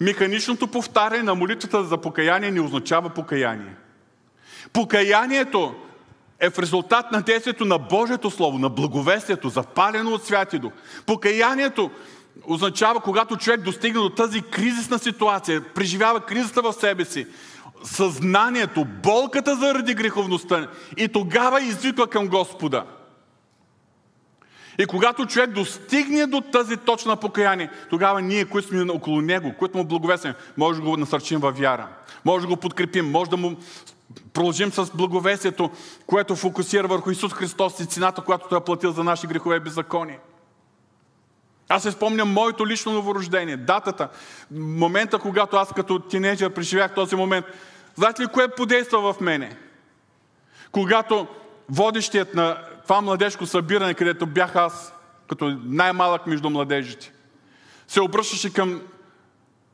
Механичното 0.00 0.66
повтаряне 0.66 1.22
на 1.22 1.34
молитвата 1.34 1.84
за 1.84 1.98
покаяние 1.98 2.50
ни 2.50 2.60
означава 2.60 3.10
покаяние. 3.10 3.74
Покаянието 4.72 5.74
е 6.40 6.50
в 6.50 6.58
резултат 6.58 7.12
на 7.12 7.22
действието 7.22 7.64
на 7.64 7.78
Божието 7.78 8.30
Слово, 8.30 8.58
на 8.58 8.68
благовестието, 8.68 9.48
запалено 9.48 10.10
от 10.10 10.24
Святи 10.24 10.58
Дух. 10.58 10.72
Покаянието 11.06 11.90
означава, 12.44 13.00
когато 13.00 13.36
човек 13.36 13.60
достигне 13.60 14.00
до 14.00 14.10
тази 14.10 14.42
кризисна 14.42 14.98
ситуация, 14.98 15.64
преживява 15.74 16.20
кризата 16.20 16.62
в 16.62 16.72
себе 16.72 17.04
си, 17.04 17.26
съзнанието, 17.84 18.84
болката 19.02 19.56
заради 19.56 19.94
греховността 19.94 20.66
и 20.96 21.08
тогава 21.08 21.60
извиква 21.60 22.06
към 22.06 22.28
Господа– 22.28 22.84
и 24.78 24.86
когато 24.86 25.26
човек 25.26 25.50
достигне 25.50 26.26
до 26.26 26.40
тази 26.40 26.76
точна 26.76 27.16
покаяние, 27.16 27.70
тогава 27.90 28.22
ние, 28.22 28.44
които 28.44 28.68
сме 28.68 28.92
около 28.92 29.20
него, 29.20 29.54
които 29.58 29.78
му 29.78 29.84
благовесим, 29.84 30.34
може 30.56 30.80
да 30.80 30.86
го 30.86 30.96
насърчим 30.96 31.40
във 31.40 31.58
вяра. 31.58 31.88
Може 32.24 32.46
да 32.46 32.54
го 32.54 32.56
подкрепим, 32.56 33.10
може 33.10 33.30
да 33.30 33.36
му 33.36 33.56
продължим 34.32 34.72
с 34.72 34.90
благовесието, 34.94 35.70
което 36.06 36.36
фокусира 36.36 36.88
върху 36.88 37.10
Исус 37.10 37.32
Христос 37.32 37.80
и 37.80 37.86
цената, 37.86 38.22
която 38.22 38.48
Той 38.48 38.58
е 38.58 38.64
платил 38.64 38.92
за 38.92 39.04
наши 39.04 39.26
грехове 39.26 39.56
и 39.56 39.60
беззаконие. 39.60 40.18
Аз 41.68 41.82
се 41.82 41.90
спомням 41.90 42.32
моето 42.32 42.66
лично 42.66 42.92
новорождение, 42.92 43.56
датата, 43.56 44.08
момента, 44.50 45.18
когато 45.18 45.56
аз 45.56 45.72
като 45.72 45.98
тинейджър 45.98 46.50
преживях 46.50 46.94
този 46.94 47.16
момент. 47.16 47.46
Знаете 47.98 48.22
ли 48.22 48.26
кое 48.26 48.48
подейства 48.48 49.12
в 49.12 49.20
мене? 49.20 49.56
Когато 50.72 51.26
водещият 51.68 52.34
на 52.34 52.58
това 52.82 53.00
младежко 53.00 53.46
събиране, 53.46 53.94
където 53.94 54.26
бях 54.26 54.56
аз, 54.56 54.94
като 55.28 55.58
най-малък 55.64 56.26
между 56.26 56.50
младежите, 56.50 57.12
се 57.88 58.00
обръщаше 58.00 58.52
към 58.52 58.82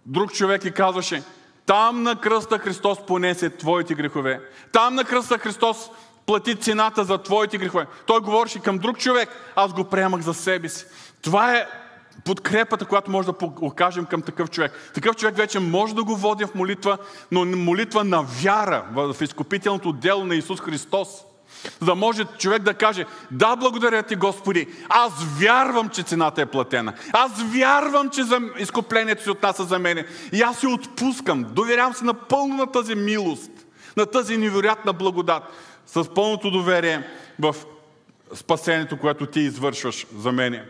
друг 0.07 0.33
човек 0.33 0.65
и 0.65 0.73
казваше, 0.73 1.23
там 1.67 2.03
на 2.03 2.21
кръста 2.21 2.59
Христос 2.59 3.07
понесе 3.07 3.51
твоите 3.51 3.95
грехове. 3.95 4.41
Там 4.73 4.95
на 4.95 5.05
кръста 5.05 5.39
Христос 5.39 5.91
плати 6.27 6.57
цената 6.57 7.05
за 7.05 7.19
твоите 7.19 7.59
грехове. 7.59 7.87
Той 8.07 8.21
говореше 8.21 8.63
към 8.63 8.79
друг 8.79 8.99
човек, 8.99 9.29
аз 9.57 9.73
го 9.73 9.85
приемах 9.85 10.21
за 10.21 10.35
себе 10.35 10.69
си. 10.69 10.87
Това 11.23 11.57
е 11.57 11.67
подкрепата, 12.25 12.85
която 12.85 13.11
може 13.11 13.29
да 13.29 13.35
окажем 13.61 14.05
към 14.05 14.23
такъв 14.23 14.51
човек. 14.51 14.73
Такъв 14.95 15.17
човек 15.17 15.37
вече 15.37 15.61
може 15.61 15.95
да 15.95 16.05
го 16.05 16.17
води 16.17 16.45
в 16.45 16.55
молитва, 16.55 16.99
но 17.31 17.45
молитва 17.45 18.05
на 18.05 18.23
вяра 18.23 18.85
в 18.93 19.17
изкупителното 19.21 19.93
дело 19.93 20.25
на 20.25 20.35
Исус 20.35 20.61
Христос. 20.61 21.09
За 21.81 21.87
да 21.87 21.95
може 21.95 22.25
човек 22.39 22.63
да 22.63 22.75
каже, 22.75 23.07
да, 23.31 23.57
благодаря 23.57 24.03
ти, 24.03 24.17
Господи, 24.17 24.67
аз 24.89 25.13
вярвам, 25.41 25.89
че 25.89 26.03
цената 26.03 26.43
е 26.43 26.47
платена. 26.47 26.93
Аз 27.13 27.43
вярвам, 27.43 28.11
че 28.11 28.23
за 28.23 28.41
изкуплението 28.59 29.23
си 29.23 29.31
отнася 29.31 29.65
за 29.65 29.79
мене. 29.79 30.07
И 30.33 30.43
аз 30.43 30.59
си 30.59 30.67
отпускам. 30.67 31.45
Доверявам 31.45 31.95
се 31.95 32.05
напълно 32.05 32.57
на 32.57 32.67
тази 32.67 32.95
милост, 32.95 33.51
на 33.97 34.07
тази 34.07 34.37
невероятна 34.37 34.93
благодат, 34.93 35.43
с 35.87 36.15
пълното 36.15 36.51
доверие 36.51 37.09
в 37.39 37.57
спасението, 38.35 38.99
което 38.99 39.27
ти 39.27 39.41
извършваш 39.41 40.07
за 40.17 40.33
мене. 40.33 40.65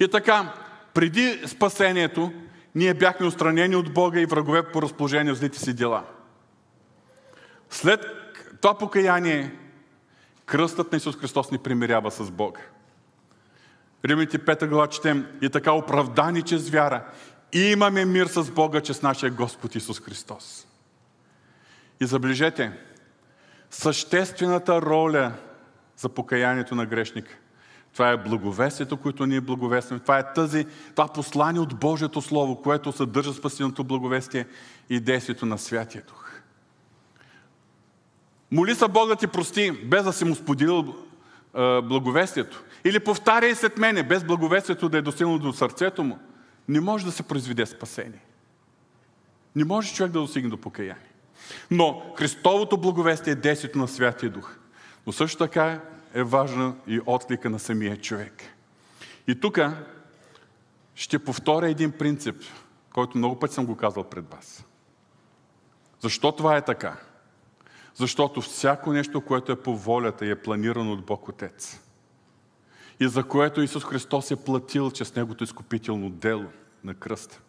И 0.00 0.08
така, 0.08 0.54
преди 0.94 1.42
спасението, 1.46 2.32
ние 2.74 2.94
бяхме 2.94 3.26
устранени 3.26 3.76
от 3.76 3.94
Бога 3.94 4.20
и 4.20 4.26
врагове 4.26 4.72
по 4.72 4.82
разположение 4.82 5.32
от 5.32 5.38
злите 5.38 5.58
си 5.58 5.74
дела. 5.74 6.04
След 7.70 8.00
това 8.60 8.78
покаяние, 8.78 9.52
Кръстът 10.50 10.92
на 10.92 10.96
Исус 10.96 11.16
Христос 11.16 11.50
ни 11.50 11.58
примирява 11.58 12.10
с 12.10 12.30
Бога. 12.30 12.60
Римите 14.04 14.38
5 14.38 14.66
глава 14.66 14.86
четем 14.86 15.26
и 15.42 15.50
така 15.50 15.72
оправдани 15.72 16.42
чрез 16.42 16.70
вяра. 16.70 17.04
И 17.52 17.60
имаме 17.60 18.04
мир 18.04 18.26
с 18.26 18.50
Бога 18.50 18.80
чрез 18.80 19.02
нашия 19.02 19.30
Господ 19.30 19.74
Исус 19.74 20.00
Христос. 20.00 20.66
И 22.00 22.06
забележете, 22.06 22.72
съществената 23.70 24.82
роля 24.82 25.32
за 25.96 26.08
покаянието 26.08 26.74
на 26.74 26.86
грешника. 26.86 27.38
Това 27.92 28.10
е 28.10 28.16
благовестието, 28.16 28.96
което 28.96 29.26
ние 29.26 29.40
благовестваме. 29.40 30.00
Това 30.00 30.18
е 30.18 30.32
тази, 30.32 30.66
това 30.94 31.08
послание 31.08 31.60
от 31.60 31.78
Божието 31.78 32.22
Слово, 32.22 32.62
което 32.62 32.92
съдържа 32.92 33.32
спасеното 33.32 33.84
благовестие 33.84 34.46
и 34.90 35.00
действието 35.00 35.46
на 35.46 35.58
Святия 35.58 36.02
Дух. 36.08 36.30
Моли 38.50 38.74
се 38.74 38.88
Бог 38.88 39.08
да 39.08 39.16
ти 39.16 39.26
прости, 39.26 39.70
без 39.70 40.04
да 40.04 40.12
си 40.12 40.24
му 40.24 40.34
споделил 40.34 40.94
благовестието. 41.82 42.62
Или 42.84 43.00
повтаряй 43.00 43.54
след 43.54 43.78
мене, 43.78 44.02
без 44.02 44.24
благовестието 44.24 44.88
да 44.88 44.98
е 44.98 45.02
достигнало 45.02 45.38
до 45.38 45.52
сърцето 45.52 46.04
му. 46.04 46.18
Не 46.68 46.80
може 46.80 47.04
да 47.04 47.12
се 47.12 47.22
произведе 47.22 47.66
спасение. 47.66 48.24
Не 49.56 49.64
може 49.64 49.94
човек 49.94 50.12
да 50.12 50.20
достигне 50.20 50.50
до 50.50 50.56
покаяние. 50.56 51.10
Но 51.70 52.02
Христовото 52.16 52.76
благовестие 52.76 53.32
е 53.32 53.36
действието 53.36 53.78
на 53.78 53.88
Святия 53.88 54.30
Дух. 54.30 54.56
Но 55.06 55.12
също 55.12 55.38
така 55.38 55.80
е 56.14 56.22
важна 56.22 56.74
и 56.86 57.00
отклика 57.06 57.50
на 57.50 57.58
самия 57.58 57.96
човек. 57.96 58.42
И 59.26 59.40
тук 59.40 59.58
ще 60.94 61.24
повторя 61.24 61.68
един 61.68 61.92
принцип, 61.92 62.36
който 62.92 63.18
много 63.18 63.38
пъти 63.38 63.54
съм 63.54 63.66
го 63.66 63.76
казал 63.76 64.04
пред 64.04 64.30
вас. 64.30 64.64
Защо 66.00 66.32
това 66.32 66.56
е 66.56 66.64
така? 66.64 66.96
Защото 67.94 68.40
всяко 68.40 68.92
нещо, 68.92 69.20
което 69.20 69.52
е 69.52 69.62
по 69.62 69.76
волята 69.76 70.26
и 70.26 70.30
е 70.30 70.42
планирано 70.42 70.92
от 70.92 71.04
Бог 71.04 71.28
Отец, 71.28 71.80
и 73.00 73.08
за 73.08 73.24
което 73.24 73.62
Исус 73.62 73.84
Христос 73.84 74.30
е 74.30 74.44
платил 74.44 74.90
чрез 74.90 75.14
Негото 75.14 75.44
изкупително 75.44 76.10
дело 76.10 76.46
на 76.84 76.94
кръста, 76.94 77.40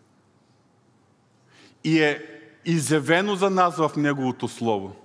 и 1.84 2.01
е 2.01 2.41
изявено 2.65 3.36
за 3.36 3.50
нас 3.50 3.77
в 3.77 3.91
Неговото 3.98 4.48
Слово, 4.48 4.96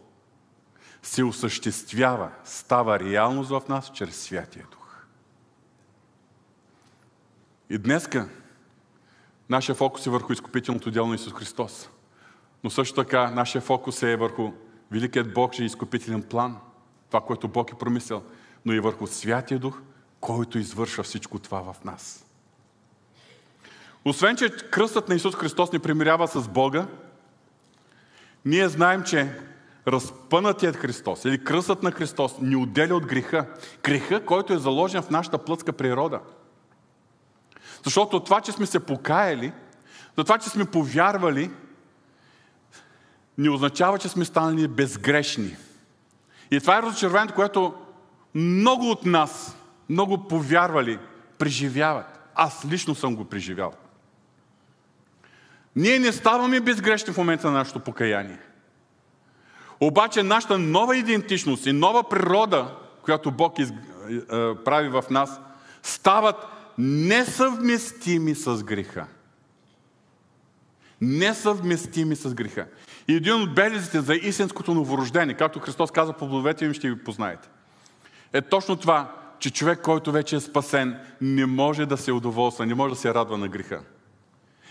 се 1.07 1.25
осъществява, 1.25 2.31
става 2.45 3.01
реалност 3.01 3.51
в 3.51 3.63
нас 3.69 3.93
чрез 3.95 4.21
Святия 4.21 4.67
Дух. 4.71 5.05
И 7.71 7.79
днеска 7.79 8.29
нашия 9.49 9.75
фокус 9.75 10.07
е 10.07 10.11
върху 10.11 10.33
изкупителното 10.33 10.91
дело 10.91 11.09
на 11.09 11.15
Исус 11.15 11.33
Христос. 11.33 11.89
Но 12.65 12.71
също 12.71 12.95
така 12.95 13.31
нашия 13.31 13.63
фокус 13.63 14.03
е 14.03 14.17
върху 14.17 14.53
великият 14.91 15.35
Бог, 15.35 15.59
и 15.59 15.65
изкупителен 15.65 16.23
план, 16.23 16.57
това, 17.09 17.21
което 17.21 17.49
Бог 17.49 17.71
е 17.71 17.79
промислял, 17.79 18.23
но 18.65 18.73
и 18.73 18.81
върху 18.81 19.07
Святия 19.07 19.59
Дух, 19.59 19.81
който 20.21 20.59
извършва 20.59 21.03
всичко 21.03 21.39
това 21.39 21.73
в 21.73 21.85
нас. 21.85 22.27
Освен, 24.05 24.37
че 24.37 24.51
кръстът 24.51 25.09
на 25.09 25.15
Исус 25.15 25.35
Христос 25.35 25.73
ни 25.73 25.79
примирява 25.79 26.29
с 26.29 26.49
Бога, 26.49 26.87
ние 28.45 28.69
знаем, 28.69 29.03
че 29.05 29.41
разпънатият 29.87 30.77
Христос 30.77 31.25
или 31.25 31.45
кръстът 31.45 31.83
на 31.83 31.91
Христос 31.91 32.35
ни 32.41 32.57
отделя 32.57 32.95
от 32.95 33.07
греха. 33.07 33.47
Греха, 33.83 34.25
който 34.25 34.53
е 34.53 34.59
заложен 34.59 35.03
в 35.03 35.11
нашата 35.11 35.39
плътска 35.39 35.73
природа. 35.73 36.21
Защото 37.85 38.21
това, 38.21 38.41
че 38.41 38.53
сме 38.53 38.67
се 38.67 38.81
покаяли, 38.81 39.53
за 40.19 40.25
това, 40.25 40.39
че 40.39 40.51
сме 40.51 40.65
повярвали, 40.65 41.51
не 43.39 43.51
означава, 43.51 43.99
че 43.99 44.09
сме 44.09 44.25
станали 44.25 44.69
безгрешни. 44.69 45.57
И 46.51 46.61
това 46.61 46.79
е 46.79 46.83
разочарованието, 46.83 47.35
което 47.35 47.75
много 48.35 48.91
от 48.91 49.07
нас, 49.07 49.57
много 49.89 50.29
повярвали, 50.29 50.99
преживяват. 51.39 52.31
Аз 52.35 52.67
лично 52.71 52.95
съм 52.95 53.17
го 53.17 53.25
преживял. 53.25 53.73
Ние 55.77 55.99
не 55.99 56.13
ставаме 56.13 56.61
безгрешни 56.61 57.13
в 57.13 57.17
момента 57.17 57.47
на 57.47 57.53
нашето 57.53 57.81
покаяние. 57.81 58.39
Обаче 59.81 60.23
нашата 60.23 60.59
нова 60.59 60.97
идентичност 60.97 61.67
и 61.67 61.73
нова 61.73 62.09
природа, 62.09 62.75
която 63.03 63.31
Бог 63.31 63.59
из... 63.59 63.71
Е, 63.71 63.75
прави 64.65 64.89
в 64.89 65.05
нас, 65.11 65.41
стават 65.83 66.37
несъвместими 66.79 68.35
с 68.35 68.65
греха. 68.65 69.07
Несъвместими 71.01 72.17
с 72.17 72.35
греха. 72.35 72.67
И 73.09 73.15
един 73.15 73.35
от 73.35 73.55
белезите 73.55 74.01
за 74.01 74.15
истинското 74.15 74.75
новорождение, 74.75 75.35
както 75.35 75.61
Христос 75.61 75.91
каза 75.91 76.13
по 76.13 76.19
плодовете 76.19 76.65
им, 76.65 76.73
ще 76.73 76.91
ви 76.91 77.05
познаете, 77.05 77.49
е 78.33 78.43
точно 78.43 78.77
това, 78.77 79.13
че 79.39 79.51
човек, 79.51 79.81
който 79.83 80.13
вече 80.13 80.37
е 80.37 80.41
спасен, 80.41 80.99
не 81.21 81.47
може 81.47 81.87
да 81.87 81.97
се 81.97 82.13
удоволства, 82.13 82.67
не 82.67 82.75
може 82.75 82.95
да 82.95 83.01
се 83.01 83.15
радва 83.15 83.39
на 83.39 83.49
греха. 83.49 83.81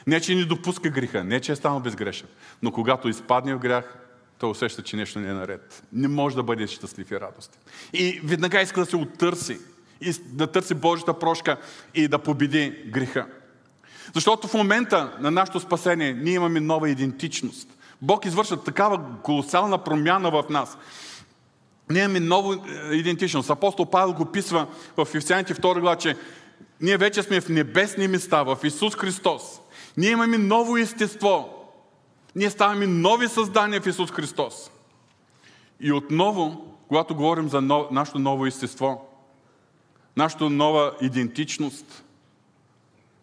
Не, 0.07 0.21
че 0.21 0.35
не 0.35 0.45
допуска 0.45 0.89
греха, 0.89 1.23
не, 1.23 1.39
че 1.39 1.51
е 1.51 1.55
станал 1.55 1.79
безгрешен, 1.79 2.27
но 2.61 2.71
когато 2.71 3.09
изпадне 3.09 3.55
в 3.55 3.59
грях, 3.59 3.97
той 4.37 4.49
усеща, 4.49 4.81
че 4.81 4.95
нещо 4.95 5.19
не 5.19 5.29
е 5.29 5.33
наред. 5.33 5.83
Не 5.93 6.07
може 6.07 6.35
да 6.35 6.43
бъде 6.43 6.67
щастлив 6.67 7.11
и 7.11 7.19
радостен. 7.19 7.61
И 7.93 8.21
веднага 8.23 8.61
иска 8.61 8.79
да 8.79 8.85
се 8.85 8.95
оттърси, 8.95 9.59
и 10.01 10.13
да 10.25 10.47
търси 10.47 10.73
Божията 10.73 11.19
прошка 11.19 11.57
и 11.93 12.07
да 12.07 12.19
победи 12.19 12.83
греха. 12.87 13.25
Защото 14.13 14.47
в 14.47 14.53
момента 14.53 15.17
на 15.19 15.31
нашето 15.31 15.59
спасение 15.59 16.13
ние 16.13 16.33
имаме 16.33 16.59
нова 16.59 16.89
идентичност. 16.89 17.67
Бог 18.01 18.25
извършва 18.25 18.63
такава 18.63 19.01
колосална 19.23 19.83
промяна 19.83 20.31
в 20.31 20.43
нас. 20.49 20.77
Ние 21.89 22.03
имаме 22.03 22.19
нова 22.19 22.59
е, 22.91 22.95
идентичност. 22.95 23.49
Апостол 23.49 23.85
Павел 23.85 24.13
го 24.13 24.25
писва 24.25 24.67
в 24.97 25.01
Ефесяните 25.01 25.53
2 25.53 25.79
глава, 25.79 25.95
че 25.95 26.15
ние 26.81 26.97
вече 26.97 27.23
сме 27.23 27.41
в 27.41 27.49
небесни 27.49 28.07
места, 28.07 28.43
в 28.43 28.57
Исус 28.63 28.95
Христос. 28.95 29.41
Ние 29.97 30.09
имаме 30.09 30.37
ново 30.37 30.77
естество. 30.77 31.54
Ние 32.35 32.49
ставаме 32.49 32.87
нови 32.87 33.27
създания 33.27 33.81
в 33.81 33.87
Исус 33.87 34.11
Христос. 34.11 34.71
И 35.79 35.91
отново, 35.91 36.75
когато 36.87 37.15
говорим 37.15 37.49
за 37.49 37.61
нашето 37.91 38.19
ново 38.19 38.45
естество, 38.45 39.09
нашата 40.17 40.49
нова 40.49 40.91
идентичност, 41.01 42.03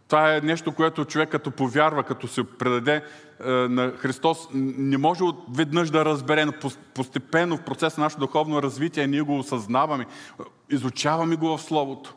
това 0.08 0.36
е 0.36 0.40
нещо, 0.40 0.72
което 0.72 1.04
човек 1.04 1.28
като 1.28 1.50
повярва, 1.50 2.02
като 2.02 2.28
се 2.28 2.44
предаде 2.44 2.94
е, 2.94 3.50
на 3.50 3.92
Христос, 3.96 4.48
не 4.54 4.98
може 4.98 5.24
веднъж 5.54 5.90
да 5.90 6.04
разбере, 6.04 6.44
но 6.44 6.52
постепенно 6.94 7.56
в 7.56 7.62
процеса 7.62 8.00
на 8.00 8.04
нашето 8.04 8.20
духовно 8.20 8.62
развитие 8.62 9.06
ние 9.06 9.20
го 9.20 9.38
осъзнаваме, 9.38 10.06
изучаваме 10.70 11.36
го 11.36 11.56
в 11.56 11.62
Словото. 11.62 12.14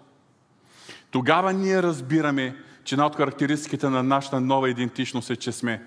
Тогава 1.11 1.53
ние 1.53 1.83
разбираме, 1.83 2.55
че 2.83 2.95
една 2.95 3.05
от 3.05 3.15
характеристиките 3.15 3.89
на 3.89 4.03
нашата 4.03 4.41
нова 4.41 4.69
идентичност 4.69 5.29
е, 5.29 5.35
че 5.35 5.51
сме 5.51 5.81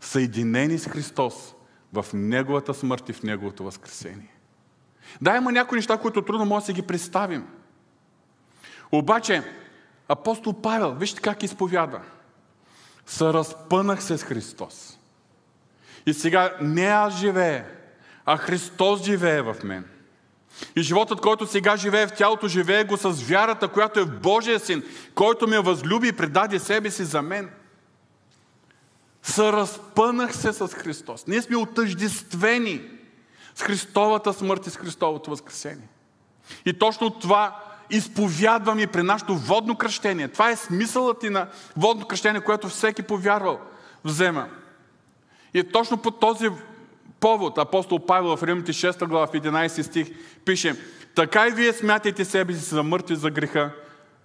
съединени 0.00 0.78
с 0.78 0.88
Христос 0.88 1.54
в 1.92 2.06
Неговата 2.12 2.74
смърт 2.74 3.08
и 3.08 3.12
в 3.12 3.22
Неговото 3.22 3.64
възкресение. 3.64 4.34
Да, 5.20 5.36
има 5.36 5.52
някои 5.52 5.78
неща, 5.78 5.98
които 5.98 6.22
трудно 6.22 6.44
може 6.44 6.62
да 6.62 6.66
си 6.66 6.72
ги 6.72 6.82
представим. 6.82 7.46
Обаче, 8.92 9.42
апостол 10.08 10.52
Павел, 10.62 10.94
вижте 10.94 11.20
как 11.20 11.42
изповяда. 11.42 12.00
Съразпънах 13.06 14.02
се 14.02 14.18
с 14.18 14.22
Христос. 14.22 14.98
И 16.06 16.14
сега 16.14 16.56
не 16.60 16.86
аз 16.86 17.16
живее, 17.16 17.64
а 18.24 18.36
Христос 18.36 19.04
живее 19.04 19.42
в 19.42 19.56
мен. 19.64 19.84
И 20.76 20.82
животът, 20.82 21.20
който 21.20 21.46
сега 21.46 21.76
живее 21.76 22.06
в 22.06 22.12
тялото, 22.12 22.48
живее 22.48 22.84
го 22.84 22.96
с 22.96 23.22
вярата, 23.22 23.68
която 23.68 24.00
е 24.00 24.04
в 24.04 24.20
Божия 24.20 24.60
син, 24.60 24.82
който 25.14 25.48
ме 25.48 25.60
възлюби 25.60 26.08
и 26.08 26.12
предаде 26.12 26.58
себе 26.58 26.90
си 26.90 27.04
за 27.04 27.22
мен. 27.22 27.50
Съразпънах 29.30 30.36
се 30.36 30.52
с 30.52 30.68
Христос. 30.68 31.26
Ние 31.26 31.42
сме 31.42 31.56
отъждествени 31.56 32.80
с 33.54 33.62
Христовата 33.62 34.32
смърт 34.32 34.66
и 34.66 34.70
с 34.70 34.76
Христовото 34.76 35.30
възкресение. 35.30 35.88
И 36.66 36.78
точно 36.78 37.10
това 37.10 37.56
изповядваме 37.90 38.86
при 38.86 39.02
нашето 39.02 39.36
водно 39.36 39.76
кръщение. 39.76 40.28
Това 40.28 40.50
е 40.50 40.56
смисълът 40.56 41.22
и 41.22 41.30
на 41.30 41.46
водно 41.76 42.06
кръщение, 42.06 42.40
което 42.40 42.68
всеки 42.68 43.02
повярвал 43.02 43.60
взема. 44.04 44.48
И 45.54 45.64
точно 45.64 45.96
по 45.96 46.10
този 46.10 46.48
повод 47.20 47.58
апостол 47.58 47.98
Павел 48.06 48.36
в 48.36 48.42
Римите 48.42 48.72
6 48.72 49.06
глава 49.06 49.26
в 49.26 49.32
11 49.32 49.82
стих 49.82 50.08
пише 50.44 50.76
Така 51.14 51.48
и 51.48 51.50
вие 51.50 51.72
смятайте 51.72 52.24
себе 52.24 52.54
си 52.54 52.64
за 52.64 52.82
мъртви 52.82 53.16
за 53.16 53.30
греха, 53.30 53.70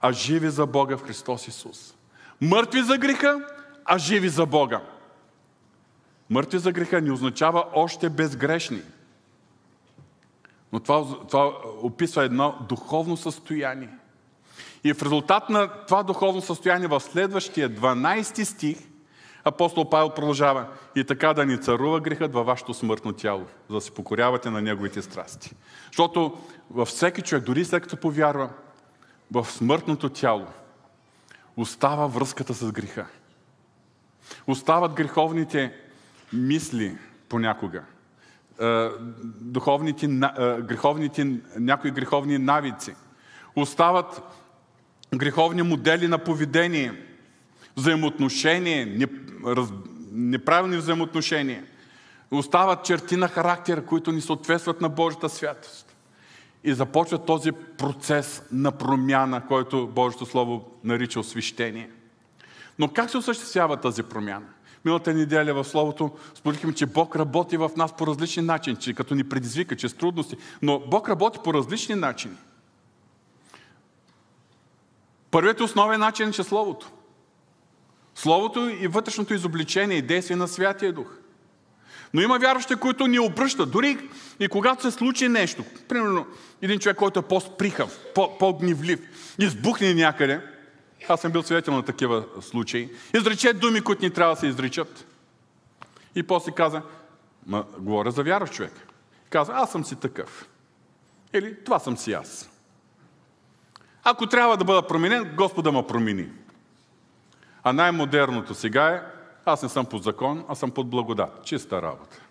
а 0.02 0.12
живи 0.12 0.50
за 0.50 0.66
Бога 0.66 0.98
в 0.98 1.04
Христос 1.04 1.48
Исус. 1.48 1.96
Мъртви 2.42 2.84
за 2.84 2.98
греха, 2.98 3.40
а 3.86 3.98
живи 3.98 4.30
за 4.30 4.46
Бога. 4.46 4.82
Мъртви 6.30 6.60
за 6.60 6.72
греха 6.72 7.02
не 7.02 7.12
означава 7.12 7.66
още 7.74 8.10
безгрешни. 8.10 8.82
Но 10.74 10.80
това, 10.80 11.06
това 11.30 11.54
описва 11.82 12.24
едно 12.24 12.56
духовно 12.70 13.18
състояние. 13.18 13.90
И 14.84 14.94
в 14.94 15.04
резултат 15.04 15.50
на 15.50 15.68
това 15.88 16.04
духовно 16.04 16.42
състояние 16.42 16.88
в 16.88 17.00
следващия 17.00 17.70
12 17.70 18.44
стих 18.44 18.78
Апостол 19.48 19.90
Павел 19.90 20.10
продължава. 20.10 20.68
И 20.96 21.04
така 21.04 21.34
да 21.34 21.46
ни 21.46 21.62
царува 21.62 22.00
грехът 22.00 22.34
във 22.34 22.46
вашето 22.46 22.74
смъртно 22.74 23.14
тяло, 23.14 23.46
за 23.70 23.76
да 23.76 23.82
се 23.82 23.92
покорявате 23.92 24.50
на 24.50 24.62
неговите 24.62 25.02
страсти. 25.02 25.56
Защото 25.88 26.38
във 26.72 26.88
всеки 26.88 27.22
човек, 27.22 27.44
дори 27.44 27.66
след 27.66 27.84
като 27.84 27.98
повярва, 27.98 28.50
в 29.32 29.46
смъртното 29.46 30.10
тяло 30.10 30.48
остава 31.58 32.08
връзката 32.08 32.54
с 32.54 32.72
греха. 32.72 33.06
Остават 34.48 34.94
греховните 34.94 35.74
мисли 36.36 36.98
понякога. 37.30 37.84
Духовните, 39.24 40.08
греховните, 40.62 41.40
някои 41.60 41.92
греховни 41.92 42.38
навици. 42.38 42.96
Остават 43.56 44.22
греховни 45.16 45.62
модели 45.62 46.08
на 46.08 46.18
поведение, 46.18 47.06
взаимоотношение, 47.78 49.08
неправилни 50.12 50.78
взаимоотношения. 50.78 51.64
Остават 52.32 52.86
черти 52.86 53.16
на 53.16 53.28
характера, 53.28 53.86
които 53.86 54.12
ни 54.12 54.22
съответстват 54.22 54.82
на 54.82 54.90
Божията 54.90 55.30
святост. 55.30 55.96
И 56.64 56.74
започва 56.74 57.26
този 57.26 57.52
процес 57.52 58.44
на 58.52 58.72
промяна, 58.72 59.48
който 59.48 59.88
Божието 59.88 60.26
Слово 60.26 60.72
нарича 60.84 61.20
освещение. 61.20 61.90
Но 62.80 62.88
как 62.88 63.10
се 63.10 63.18
осъществява 63.18 63.78
тази 63.78 64.04
промяна? 64.04 64.46
Миналата 64.86 65.14
неделя 65.14 65.54
в 65.54 65.64
Словото 65.64 66.12
споделихме, 66.36 66.74
че 66.74 66.86
Бог 66.86 67.16
работи 67.16 67.58
в 67.58 67.72
нас 67.78 67.96
по 67.96 68.08
различни 68.08 68.44
начини, 68.44 68.76
че 68.76 68.94
като 68.94 69.16
ни 69.16 69.24
предизвика, 69.24 69.76
че 69.76 69.90
с 69.90 69.94
трудности. 69.94 70.38
Но 70.62 70.80
Бог 70.80 71.10
работи 71.10 71.40
по 71.44 71.54
различни 71.54 71.96
начини. 71.96 72.36
Първият 75.32 75.62
основен 75.62 76.00
начин 76.00 76.30
е, 76.30 76.34
Словото. 76.34 76.92
Словото 78.16 78.70
и 78.70 78.88
вътрешното 78.88 79.34
изобличение 79.34 79.98
и 79.98 80.02
действие 80.02 80.36
на 80.36 80.48
Святия 80.48 80.94
Дух. 80.94 81.08
Но 82.14 82.22
има 82.22 82.40
вярващи, 82.40 82.76
които 82.76 83.08
ни 83.08 83.20
обръщат. 83.20 83.72
Дори 83.72 84.10
и 84.40 84.48
когато 84.48 84.82
се 84.82 84.92
случи 84.92 85.28
нещо, 85.28 85.64
примерно 85.88 86.26
един 86.62 86.80
човек, 86.80 86.98
който 86.98 87.20
е 87.20 87.28
по-сприхав, 87.28 88.00
по-гневлив, 88.14 89.00
избухне 89.40 89.94
някъде, 89.94 90.42
аз 91.10 91.22
съм 91.22 91.32
бил 91.32 91.44
свидетел 91.44 91.74
на 91.74 91.84
такива 91.84 92.26
случаи, 92.42 92.90
изрече 93.14 93.54
думи, 93.54 93.82
които 93.82 94.02
ни 94.06 94.12
трябва 94.12 94.36
да 94.36 94.40
се 94.40 94.48
изричат. 94.48 95.06
И 96.16 96.24
после 96.24 96.52
каза, 96.52 96.82
ма, 97.46 97.66
говоря 97.80 98.12
за 98.12 98.24
вярващ 98.24 98.54
човек. 98.54 98.88
Каза, 99.30 99.54
аз 99.56 99.72
съм 99.72 99.86
си 99.86 99.96
такъв. 99.96 100.50
Или 101.34 101.64
това 101.64 101.80
съм 101.80 101.98
си 101.98 102.14
аз. 102.14 102.50
Ако 104.04 104.28
трябва 104.28 104.58
да 104.58 104.66
бъда 104.66 104.88
променен, 104.88 105.34
Господа 105.38 105.72
ме 105.72 105.88
промени. 105.88 106.30
А 107.64 107.74
най-модерното 107.74 108.56
сега 108.56 108.88
е, 108.88 109.02
аз 109.46 109.64
не 109.64 109.70
съм 109.70 109.86
под 109.86 110.04
закон, 110.04 110.46
а 110.48 110.56
съм 110.56 110.72
под 110.72 110.90
благодат. 110.90 111.44
Чиста 111.44 111.82
работа. 111.82 112.22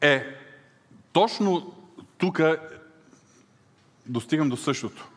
Е, 0.00 0.36
точно 1.12 1.74
тук 2.18 2.40
достигам 4.06 4.48
до 4.48 4.56
същото. 4.56 5.08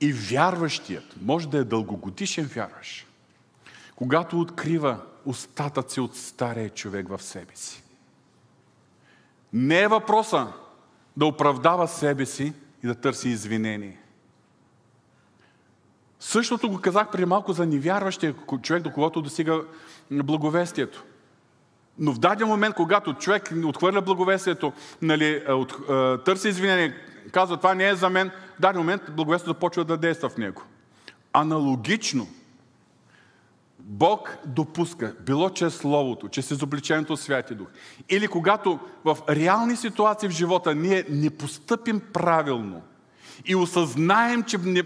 И 0.00 0.12
вярващият, 0.12 1.16
може 1.22 1.48
да 1.48 1.58
е 1.58 1.64
дългогодишен 1.64 2.44
вярващ, 2.44 3.06
когато 3.96 4.40
открива 4.40 5.00
остатъци 5.24 6.00
от 6.00 6.16
стария 6.16 6.70
човек 6.70 7.08
в 7.08 7.22
себе 7.22 7.56
си. 7.56 7.82
Не 9.52 9.80
е 9.80 9.88
въпроса 9.88 10.52
да 11.16 11.26
оправдава 11.26 11.88
себе 11.88 12.26
си 12.26 12.52
и 12.84 12.86
да 12.86 12.94
търси 12.94 13.28
извинение. 13.28 13.98
Същото 16.20 16.70
го 16.70 16.80
казах 16.80 17.10
преди 17.10 17.24
малко 17.24 17.52
за 17.52 17.66
невярващия 17.66 18.34
човек, 18.62 18.82
до 18.82 18.92
когото 18.92 19.22
достига 19.22 19.64
благовестието. 20.10 21.04
Но 21.98 22.12
в 22.12 22.18
даден 22.18 22.48
момент, 22.48 22.74
когато 22.74 23.14
човек 23.14 23.52
отхвърля 23.64 24.00
благовестието, 24.00 24.72
нали, 25.02 25.44
от, 25.48 25.74
търси 26.24 26.48
извинение, 26.48 26.94
казва, 27.30 27.56
това 27.56 27.74
не 27.74 27.88
е 27.88 27.94
за 27.94 28.10
мен, 28.10 28.30
в 28.56 28.60
даден 28.60 28.80
момент 28.80 29.02
благовестието 29.10 29.50
започва 29.50 29.84
да 29.84 29.96
действа 29.96 30.28
в 30.28 30.36
него. 30.36 30.62
Аналогично, 31.32 32.28
Бог 33.78 34.36
допуска, 34.44 35.14
било 35.20 35.50
чрез 35.50 35.76
Словото, 35.76 36.28
чрез 36.28 36.50
изобличението 36.50 37.12
от 37.12 37.20
Святи 37.20 37.54
Дух, 37.54 37.68
или 38.08 38.28
когато 38.28 38.80
в 39.04 39.18
реални 39.28 39.76
ситуации 39.76 40.28
в 40.28 40.32
живота 40.32 40.74
ние 40.74 41.04
не 41.10 41.30
постъпим 41.30 42.00
правилно 42.12 42.82
и 43.44 43.56
осъзнаем, 43.56 44.42
че 44.42 44.58
не, 44.58 44.82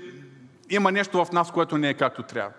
има 0.70 0.92
нещо 0.92 1.24
в 1.24 1.32
нас, 1.32 1.50
което 1.50 1.78
не 1.78 1.88
е 1.88 1.94
както 1.94 2.22
трябва. 2.22 2.52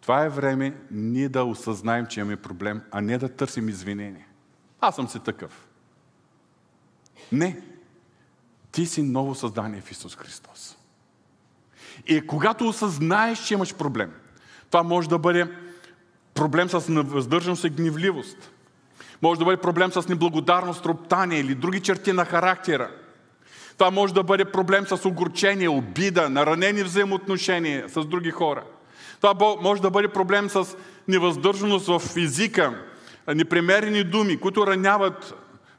Това 0.00 0.24
е 0.24 0.28
време 0.28 0.74
ние 0.90 1.28
да 1.28 1.44
осъзнаем, 1.44 2.06
че 2.06 2.20
имаме 2.20 2.36
проблем, 2.36 2.82
а 2.90 3.00
не 3.00 3.18
да 3.18 3.28
търсим 3.28 3.68
извинение. 3.68 4.28
Аз 4.80 4.96
съм 4.96 5.08
си 5.08 5.20
такъв. 5.20 5.66
Не. 7.32 7.60
Ти 8.78 8.86
си 8.86 9.02
ново 9.02 9.34
създание 9.34 9.80
в 9.80 9.90
Исус 9.90 10.16
Христос. 10.16 10.76
И 12.06 12.26
когато 12.26 12.68
осъзнаеш, 12.68 13.38
че 13.38 13.54
имаш 13.54 13.74
проблем, 13.74 14.10
това 14.70 14.82
може 14.82 15.08
да 15.08 15.18
бъде 15.18 15.50
проблем 16.34 16.68
с 16.68 16.84
въздържаност 16.88 17.64
и 17.64 17.70
гневливост. 17.70 18.50
Може 19.22 19.38
да 19.38 19.44
бъде 19.44 19.56
проблем 19.56 19.92
с 19.92 20.08
неблагодарност, 20.08 20.86
роптание 20.86 21.40
или 21.40 21.54
други 21.54 21.80
черти 21.80 22.12
на 22.12 22.24
характера. 22.24 22.90
Това 23.78 23.90
може 23.90 24.14
да 24.14 24.22
бъде 24.22 24.44
проблем 24.44 24.86
с 24.86 25.04
огорчение, 25.04 25.68
обида, 25.68 26.30
наранени 26.30 26.82
взаимоотношения 26.82 27.88
с 27.88 28.04
други 28.04 28.30
хора. 28.30 28.62
Това 29.20 29.56
може 29.60 29.82
да 29.82 29.90
бъде 29.90 30.08
проблем 30.08 30.50
с 30.50 30.76
невъздържаност 31.08 31.86
в 31.86 31.98
физика, 31.98 32.84
непремерени 33.34 34.04
думи, 34.04 34.40
които 34.40 34.66
раняват 34.66 35.34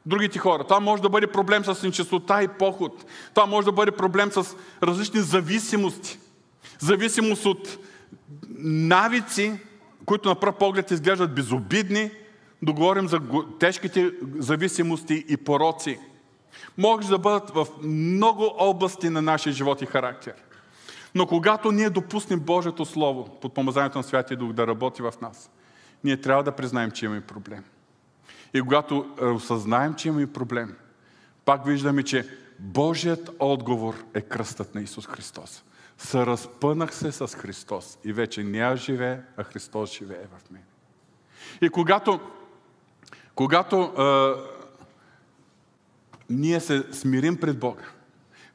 другите 0.09 0.39
хора. 0.39 0.63
Това 0.63 0.79
може 0.79 1.01
да 1.01 1.09
бъде 1.09 1.27
проблем 1.27 1.65
с 1.65 1.83
нечистота 1.83 2.43
и 2.43 2.47
поход. 2.47 3.05
Това 3.33 3.45
може 3.45 3.65
да 3.65 3.71
бъде 3.71 3.91
проблем 3.91 4.31
с 4.31 4.55
различни 4.83 5.19
зависимости. 5.19 6.19
Зависимост 6.79 7.45
от 7.45 7.77
навици, 8.63 9.59
които 10.05 10.29
на 10.29 10.35
пръв 10.35 10.55
поглед 10.55 10.91
изглеждат 10.91 11.35
безобидни, 11.35 12.11
да 12.61 12.73
говорим 12.73 13.07
за 13.07 13.19
тежките 13.59 14.11
зависимости 14.39 15.25
и 15.27 15.37
пороци 15.37 15.99
може 16.77 17.07
да 17.07 17.17
бъдат 17.17 17.49
в 17.49 17.67
много 17.83 18.53
области 18.57 19.09
на 19.09 19.21
нашия 19.21 19.53
живот 19.53 19.81
и 19.81 19.85
характер. 19.85 20.33
Но 21.15 21.27
когато 21.27 21.71
ние 21.71 21.89
допуснем 21.89 22.39
Божието 22.39 22.85
Слово 22.85 23.39
под 23.41 23.53
помазанието 23.53 23.97
на 23.97 24.03
Святия 24.03 24.37
Дух 24.37 24.53
да 24.53 24.67
работи 24.67 25.01
в 25.01 25.13
нас, 25.21 25.51
ние 26.03 26.21
трябва 26.21 26.43
да 26.43 26.51
признаем, 26.51 26.91
че 26.91 27.05
имаме 27.05 27.21
проблем. 27.21 27.63
И 28.53 28.62
когато 28.62 29.15
осъзнаем, 29.35 29.93
че 29.93 30.07
имаме 30.07 30.33
проблем, 30.33 30.75
пак 31.45 31.65
виждаме, 31.65 32.03
че 32.03 32.27
Божият 32.59 33.29
отговор 33.39 34.03
е 34.13 34.21
кръстът 34.21 34.75
на 34.75 34.81
Исус 34.81 35.07
Христос. 35.07 35.63
Съразпънах 35.97 36.95
се 36.95 37.12
с 37.12 37.27
Христос 37.27 37.97
и 38.03 38.13
вече 38.13 38.43
не 38.43 38.59
аз 38.59 38.79
живее, 38.79 39.19
а 39.38 39.43
Христос 39.43 39.97
живее 39.97 40.25
в 40.38 40.51
мен. 40.51 40.63
И 41.62 41.69
когато, 41.69 42.19
когато 43.35 43.93
ние 46.29 46.59
се 46.59 46.83
смирим 46.91 47.38
пред 47.38 47.59
Бога, 47.59 47.83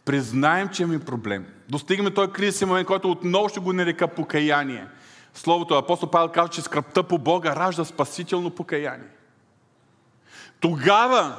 признаем, 0.05 0.69
че 0.69 0.83
имаме 0.83 1.01
проблем, 1.01 1.47
достигаме 1.69 2.15
този 2.15 2.33
кризисен 2.33 2.69
момент, 2.69 2.87
който 2.87 3.11
отново 3.11 3.49
ще 3.49 3.61
го 3.61 3.73
нарека 3.73 4.09
покаяние. 4.09 4.87
Словото 5.35 5.75
апостол 5.75 6.11
Павел 6.11 6.29
казва, 6.29 6.49
че 6.49 6.63
скръпта 6.63 7.03
по 7.03 7.19
Бога 7.19 7.57
ражда 7.57 7.85
спасително 7.85 8.51
покаяние. 8.51 9.09
Тогава 10.65 11.37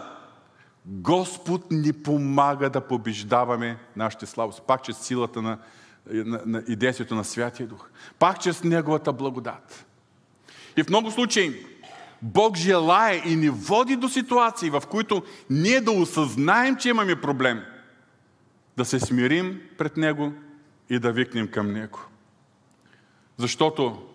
Господ 0.85 1.71
ни 1.71 1.93
помага 1.93 2.69
да 2.69 2.81
побеждаваме 2.81 3.77
нашите 3.95 4.25
слабости. 4.25 4.61
Пак 4.67 4.83
чрез 4.83 4.97
силата 4.97 5.41
на, 5.41 5.57
на, 6.11 6.41
на, 6.45 6.63
и 6.67 6.75
действието 6.75 7.15
на 7.15 7.23
Святия 7.23 7.67
Дух. 7.67 7.89
Пак 8.19 8.39
чрез 8.41 8.63
Неговата 8.63 9.13
благодат. 9.13 9.85
И 10.77 10.83
в 10.83 10.89
много 10.89 11.11
случаи 11.11 11.65
Бог 12.21 12.57
желае 12.57 13.21
и 13.25 13.35
ни 13.35 13.49
води 13.49 13.95
до 13.95 14.09
ситуации, 14.09 14.69
в 14.69 14.83
които 14.89 15.23
ние 15.49 15.81
да 15.81 15.91
осъзнаем, 15.91 16.75
че 16.75 16.89
имаме 16.89 17.21
проблем, 17.21 17.61
да 18.77 18.85
се 18.85 18.99
смирим 18.99 19.61
пред 19.77 19.97
Него 19.97 20.33
и 20.89 20.99
да 20.99 21.11
викнем 21.11 21.47
към 21.47 21.71
Него. 21.71 21.99
Защото 23.37 24.07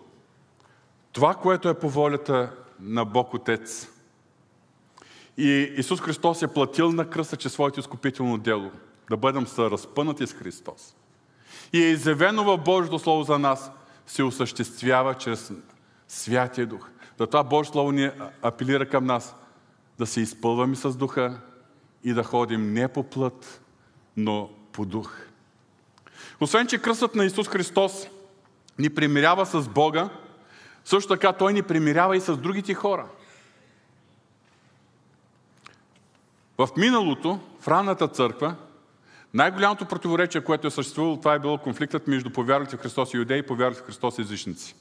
това, 1.11 1.35
което 1.35 1.69
е 1.69 1.79
по 1.79 1.89
волята 1.89 2.51
на 2.79 3.05
Бог 3.05 3.33
Отец, 3.33 3.91
и 5.37 5.73
Исус 5.77 6.01
Христос 6.01 6.41
е 6.41 6.47
платил 6.47 6.91
на 6.91 7.09
кръста, 7.09 7.37
че 7.37 7.49
своето 7.49 7.79
изкупително 7.79 8.37
дело, 8.37 8.71
да 9.09 9.17
бъдем 9.17 9.47
съразпънати 9.47 10.27
с 10.27 10.33
Христос. 10.33 10.95
И 11.73 11.83
е 11.83 11.89
изявено 11.89 12.43
в 12.43 12.57
Божието 12.57 12.99
Слово 12.99 13.23
за 13.23 13.39
нас, 13.39 13.71
се 14.07 14.23
осъществява 14.23 15.13
чрез 15.13 15.51
Святия 16.07 16.67
Дух. 16.67 16.89
Затова 17.19 17.43
Божие 17.43 17.71
Слово 17.71 17.91
ни 17.91 18.09
апелира 18.41 18.85
към 18.85 19.05
нас 19.05 19.35
да 19.99 20.05
се 20.05 20.21
изпълваме 20.21 20.75
с 20.75 20.95
духа 20.95 21.41
и 22.03 22.13
да 22.13 22.23
ходим 22.23 22.73
не 22.73 22.87
по 22.87 23.03
плът, 23.03 23.61
но 24.17 24.49
по 24.71 24.85
дух. 24.85 25.17
Освен, 26.39 26.67
че 26.67 26.77
кръстът 26.77 27.15
на 27.15 27.25
Исус 27.25 27.47
Христос 27.47 28.07
ни 28.79 28.89
примирява 28.89 29.45
с 29.45 29.69
Бога, 29.69 30.09
Също 30.85 31.09
така 31.09 31.33
Той 31.33 31.53
ни 31.53 31.61
примирява 31.61 32.17
и 32.17 32.21
с 32.21 32.37
другите 32.37 32.73
хора. 32.73 33.07
В 36.65 36.69
миналото, 36.77 37.39
в 37.59 37.67
ранната 37.67 38.07
църква, 38.07 38.55
най-голямото 39.33 39.85
противоречие, 39.85 40.43
което 40.43 40.67
е 40.67 40.71
съществувало, 40.71 41.17
това 41.17 41.33
е 41.33 41.39
било 41.39 41.57
конфликтът 41.57 42.07
между 42.07 42.29
повярвалите 42.29 42.77
в 42.77 42.79
Христос 42.79 43.13
и 43.13 43.17
юдеи 43.17 43.39
и 43.39 43.43
повярвалите 43.43 43.81
в 43.81 43.85
Христос 43.85 44.19
езичници. 44.19 44.75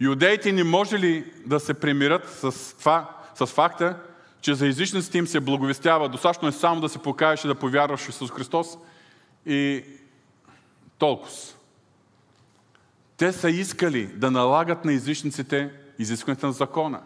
Юдеите 0.00 0.52
не 0.52 0.64
може 0.64 0.98
ли 0.98 1.32
да 1.46 1.60
се 1.60 1.74
примирят 1.74 2.28
с, 2.28 2.74
това, 2.78 3.10
с 3.34 3.46
факта, 3.46 3.96
че 4.40 4.54
за 4.54 4.66
езичниците 4.66 5.18
им 5.18 5.26
се 5.26 5.40
благовестява. 5.40 6.08
Достатъчно 6.08 6.48
е 6.48 6.52
само 6.52 6.80
да 6.80 6.88
се 6.88 6.98
покажеш 6.98 7.44
и 7.44 7.48
да 7.48 7.54
повярваш 7.54 8.00
в 8.00 8.08
Исус 8.08 8.30
Христос 8.30 8.78
и 9.46 9.84
толкова. 10.98 11.32
Те 13.16 13.32
са 13.32 13.50
искали 13.50 14.06
да 14.06 14.30
налагат 14.30 14.84
на 14.84 14.92
езичниците 14.92 15.70
изискването 15.98 16.46
на 16.46 16.52
закона. 16.52 17.00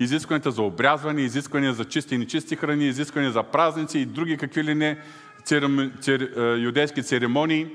Изискването 0.00 0.50
за 0.50 0.62
обрязване, 0.62 1.22
изисквания 1.22 1.74
за 1.74 1.84
чисти 1.84 2.14
и 2.14 2.18
нечисти 2.18 2.56
храни, 2.56 2.88
изисквания 2.88 3.32
за 3.32 3.42
празници 3.42 3.98
и 3.98 4.06
други 4.06 4.36
какви 4.36 4.64
ли 4.64 4.74
не 4.74 4.98
церем... 5.44 5.92
цер... 6.00 6.20
Е, 6.20 6.58
юдейски 6.60 7.02
церемонии. 7.02 7.66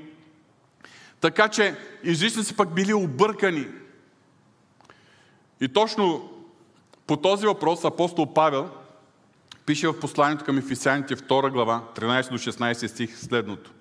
Така 1.20 1.48
че 1.48 1.76
езичници 2.04 2.56
пък 2.56 2.74
били 2.74 2.94
объркани. 2.94 3.66
И 5.60 5.68
точно 5.68 6.30
по 7.06 7.16
този 7.16 7.46
въпрос 7.46 7.84
апостол 7.84 8.34
Павел 8.34 8.70
пише 9.66 9.88
в 9.88 10.00
посланието 10.00 10.44
към 10.44 10.58
Ефисяните 10.58 11.16
2 11.16 11.50
глава, 11.50 11.84
13 11.96 12.30
до 12.30 12.38
16 12.38 12.86
стих 12.86 13.18
следното. 13.18 13.72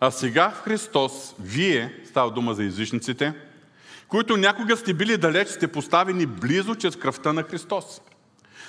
А 0.00 0.10
сега 0.10 0.50
в 0.50 0.60
Христос, 0.60 1.34
вие, 1.40 2.00
става 2.08 2.30
дума 2.30 2.54
за 2.54 2.64
езичниците, 2.64 3.34
които 4.12 4.36
някога 4.36 4.76
сте 4.76 4.94
били 4.94 5.16
далеч, 5.16 5.48
сте 5.48 5.68
поставени 5.68 6.26
близо 6.26 6.74
чрез 6.74 6.96
кръвта 6.96 7.32
на 7.32 7.42
Христос. 7.42 8.00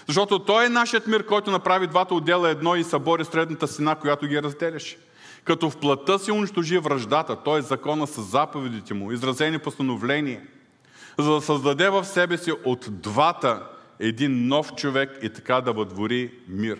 Защото 0.07 0.39
Той 0.39 0.65
е 0.65 0.69
нашият 0.69 1.07
мир, 1.07 1.25
който 1.25 1.51
направи 1.51 1.87
двата 1.87 2.15
отдела 2.15 2.49
едно 2.49 2.75
и 2.75 2.83
събори 2.83 3.25
средната 3.25 3.67
стена, 3.67 3.95
която 3.95 4.27
ги 4.27 4.41
разделяше. 4.41 4.97
Като 5.43 5.69
в 5.69 5.77
плътта 5.77 6.19
си 6.19 6.31
унищожи 6.31 6.77
връждата, 6.77 7.43
т.е. 7.43 7.61
закона 7.61 8.07
с 8.07 8.21
заповедите 8.21 8.93
му, 8.93 9.11
изразени 9.11 9.59
постановления, 9.59 10.41
за 11.19 11.31
да 11.31 11.41
създаде 11.41 11.89
в 11.89 12.05
себе 12.05 12.37
си 12.37 12.51
от 12.65 12.85
двата 12.89 13.63
един 13.99 14.47
нов 14.47 14.75
човек 14.75 15.19
и 15.21 15.29
така 15.29 15.61
да 15.61 15.73
въдвори 15.73 16.31
мир. 16.47 16.79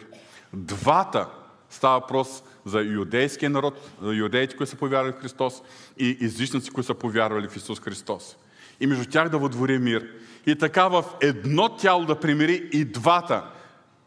Двата 0.53 1.27
става 1.69 1.99
въпрос 1.99 2.43
за 2.65 2.81
юдейския 2.81 3.49
народ, 3.49 3.91
за 4.01 4.13
юдеите, 4.13 4.55
които 4.55 4.71
са 4.71 4.77
повярвали 4.77 5.13
в 5.13 5.21
Христос 5.21 5.61
и 5.97 6.17
езичници, 6.21 6.71
които 6.71 6.87
са 6.87 6.93
повярвали 6.93 7.47
в 7.47 7.55
Исус 7.55 7.79
Христос. 7.79 8.37
И 8.83 8.87
между 8.87 9.05
тях 9.05 9.29
да 9.29 9.37
въдвори 9.37 9.79
мир. 9.79 10.07
И 10.45 10.55
така 10.55 10.87
в 10.87 11.03
едно 11.21 11.69
тяло 11.69 12.05
да 12.05 12.19
примири 12.19 12.69
и 12.73 12.85
двата, 12.85 13.43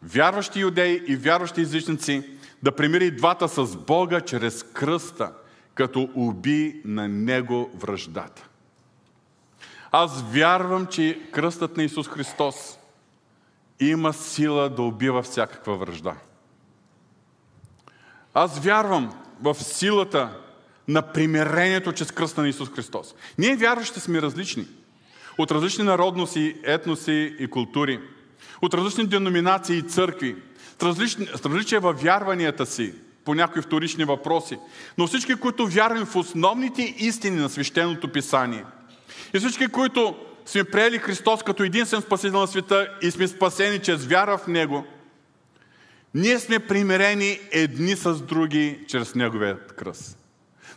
вярващи 0.03 0.61
юдеи 0.61 1.03
и 1.07 1.17
вярващи 1.17 1.61
езичници, 1.61 2.31
да 2.63 2.73
примири 2.73 3.07
и 3.07 3.11
двата 3.11 3.49
с 3.49 3.77
Бога 3.77 4.21
чрез 4.21 4.63
кръста, 4.63 5.33
като 5.75 6.11
уби 6.15 6.83
на 6.85 7.09
Него 7.09 7.71
връждата. 7.75 8.49
Аз 9.93 10.23
вярвам, 10.33 10.87
че 10.87 11.21
кръстът 11.33 11.77
на 11.77 11.83
Исус 11.83 12.09
Христос 12.09 12.79
има 13.81 14.13
сила 14.13 14.69
да 14.69 14.83
убива 14.83 15.23
всякаква 15.23 15.77
връжда. 15.77 16.15
Аз 18.35 18.59
вярвам 18.59 19.15
в 19.43 19.55
силата 19.55 20.41
на 20.89 21.03
примирението 21.03 21.93
чрез 21.93 22.11
кръста 22.11 22.43
на 22.43 22.49
Исус 22.49 22.71
Христос. 22.71 23.15
Ние 23.39 23.57
вярващи 23.57 24.01
сме 24.01 24.23
различни. 24.23 24.67
От 25.39 25.51
различни 25.51 25.85
народности, 25.85 26.57
етноси 26.65 27.37
и 27.39 27.47
култури. 27.47 28.01
От 28.63 28.75
различни 28.75 29.07
деноминации 29.07 29.79
и 29.79 29.83
църкви. 29.83 30.37
С, 30.81 30.83
различни, 30.83 31.27
с 31.27 31.47
различия 31.47 31.81
във 31.81 32.03
вярванията 32.03 32.67
си 32.67 32.95
по 33.25 33.35
някои 33.35 33.63
вторични 33.63 34.05
въпроси. 34.05 34.59
Но 34.99 35.07
всички, 35.07 35.35
които 35.35 35.67
вярваме 35.67 36.05
в 36.05 36.17
основните 36.17 36.95
истини 36.99 37.37
на 37.37 37.49
свещеното 37.49 38.09
писание. 38.09 38.65
И 39.35 39.39
всички, 39.39 39.69
които 39.69 40.17
сме 40.47 40.65
приели 40.65 40.99
Христос 40.99 41.43
като 41.43 41.63
единствен 41.63 42.03
спасител 42.03 42.41
на 42.41 42.47
света 42.47 42.89
и 43.03 43.11
сме 43.11 43.29
спасени 43.29 43.79
чрез 43.79 44.05
вяра 44.07 44.39
в 44.39 44.47
Него, 44.47 44.85
ние 46.15 46.39
сме 46.39 46.59
примирени 46.59 47.41
едни 47.51 47.97
с 47.97 48.15
други 48.23 48.79
чрез 48.89 49.15
Неговият 49.15 49.73
кръст. 49.73 50.19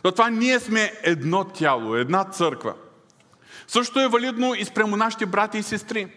Затова 0.04 0.30
ние 0.30 0.60
сме 0.60 0.92
едно 1.02 1.44
тяло, 1.44 1.96
една 1.96 2.24
църква. 2.24 2.74
Също 3.66 4.00
е 4.00 4.08
валидно 4.08 4.54
и 4.54 4.64
спрямо 4.64 4.96
нашите 4.96 5.26
брати 5.26 5.58
и 5.58 5.62
сестри. 5.62 6.12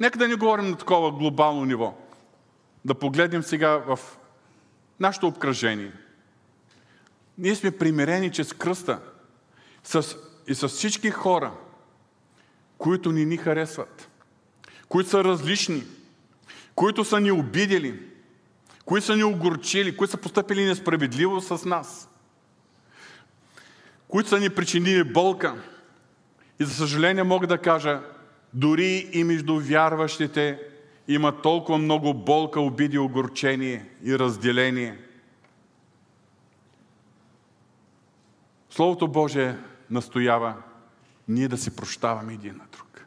Нека 0.00 0.18
да 0.18 0.28
не 0.28 0.34
говорим 0.34 0.70
на 0.70 0.76
такова 0.76 1.12
глобално 1.12 1.64
ниво. 1.64 1.94
Да 2.84 2.94
погледнем 2.94 3.42
сега 3.42 3.68
в 3.68 3.98
нашето 5.00 5.26
обкръжение. 5.26 5.92
Ние 7.38 7.54
сме 7.54 7.70
примирени 7.70 8.32
чрез 8.32 8.52
кръста 8.52 9.00
с, 9.84 10.16
и 10.48 10.54
с 10.54 10.68
всички 10.68 11.10
хора– 11.10 11.52
които 12.80 13.12
ни 13.12 13.24
ни 13.24 13.36
харесват, 13.36 14.08
които 14.88 15.10
са 15.10 15.24
различни, 15.24 15.84
които 16.74 17.04
са 17.04 17.20
ни 17.20 17.32
обидели, 17.32 18.00
които 18.84 19.06
са 19.06 19.16
ни 19.16 19.24
огорчили, 19.24 19.96
които 19.96 20.10
са 20.10 20.16
поступили 20.16 20.64
несправедливо 20.64 21.40
с 21.40 21.64
нас, 21.64 22.08
които 24.10 24.28
са 24.28 24.40
ни 24.40 24.50
причинили 24.50 25.12
болка. 25.12 25.62
И 26.60 26.64
за 26.64 26.74
съжаление 26.74 27.22
мога 27.22 27.46
да 27.46 27.58
кажа, 27.58 28.00
дори 28.54 29.10
и 29.12 29.24
между 29.24 29.60
вярващите 29.60 30.60
има 31.08 31.42
толкова 31.42 31.78
много 31.78 32.14
болка, 32.14 32.60
обиди, 32.60 32.98
огорчение 32.98 33.88
и 34.04 34.18
разделение. 34.18 34.98
Словото 38.70 39.08
Божие 39.08 39.56
настоява 39.90 40.54
ние 41.28 41.48
да 41.48 41.58
си 41.58 41.76
прощаваме 41.76 42.34
един 42.34 42.52
на 42.52 42.64
друг. 42.72 43.06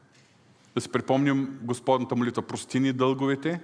Да 0.75 0.81
си 0.81 0.89
припомним 0.89 1.59
Господната 1.61 2.15
молитва, 2.15 2.41
прости 2.41 2.79
ни 2.79 2.93
дълговете, 2.93 3.61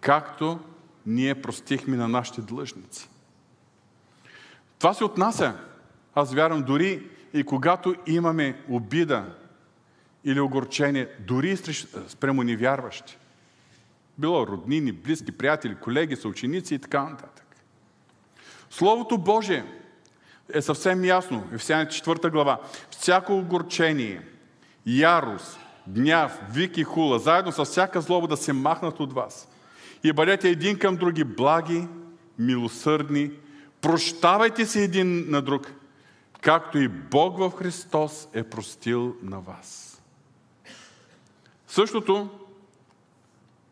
както 0.00 0.60
ние 1.06 1.42
простихме 1.42 1.96
на 1.96 2.08
нашите 2.08 2.40
длъжници. 2.40 3.08
Това 4.78 4.94
се 4.94 5.04
отнася, 5.04 5.54
аз 6.14 6.34
вярвам, 6.34 6.62
дори 6.62 7.02
и 7.34 7.44
когато 7.44 7.94
имаме 8.06 8.62
обида 8.68 9.24
или 10.24 10.40
огорчение, 10.40 11.08
дори 11.18 11.56
спрямо 12.08 12.42
невярващи. 12.42 13.18
Било 14.18 14.46
роднини, 14.46 14.92
близки, 14.92 15.32
приятели, 15.32 15.74
колеги, 15.74 16.16
съученици 16.16 16.74
и 16.74 16.78
така 16.78 17.02
нататък. 17.02 17.56
Словото 18.70 19.18
Божие 19.18 19.64
е 20.54 20.62
съвсем 20.62 21.04
ясно. 21.04 21.46
Ефесяни 21.52 21.86
4 21.86 22.30
глава. 22.30 22.60
Всяко 22.90 23.32
огорчение, 23.32 24.22
ярост, 24.86 25.58
гняв, 25.88 26.40
вик 26.52 26.76
и 26.76 26.84
хула, 26.84 27.18
заедно 27.18 27.52
с 27.52 27.64
всяка 27.64 28.00
злоба 28.00 28.28
да 28.28 28.36
се 28.36 28.52
махнат 28.52 29.00
от 29.00 29.12
вас. 29.12 29.48
И 30.04 30.12
бъдете 30.12 30.48
един 30.48 30.78
към 30.78 30.96
други 30.96 31.24
благи, 31.24 31.88
милосърдни, 32.38 33.30
прощавайте 33.80 34.66
се 34.66 34.84
един 34.84 35.30
на 35.30 35.42
друг, 35.42 35.72
както 36.40 36.78
и 36.78 36.88
Бог 36.88 37.38
в 37.38 37.50
Христос 37.50 38.28
е 38.32 38.42
простил 38.42 39.16
на 39.22 39.40
вас. 39.40 40.02
Същото 41.66 42.28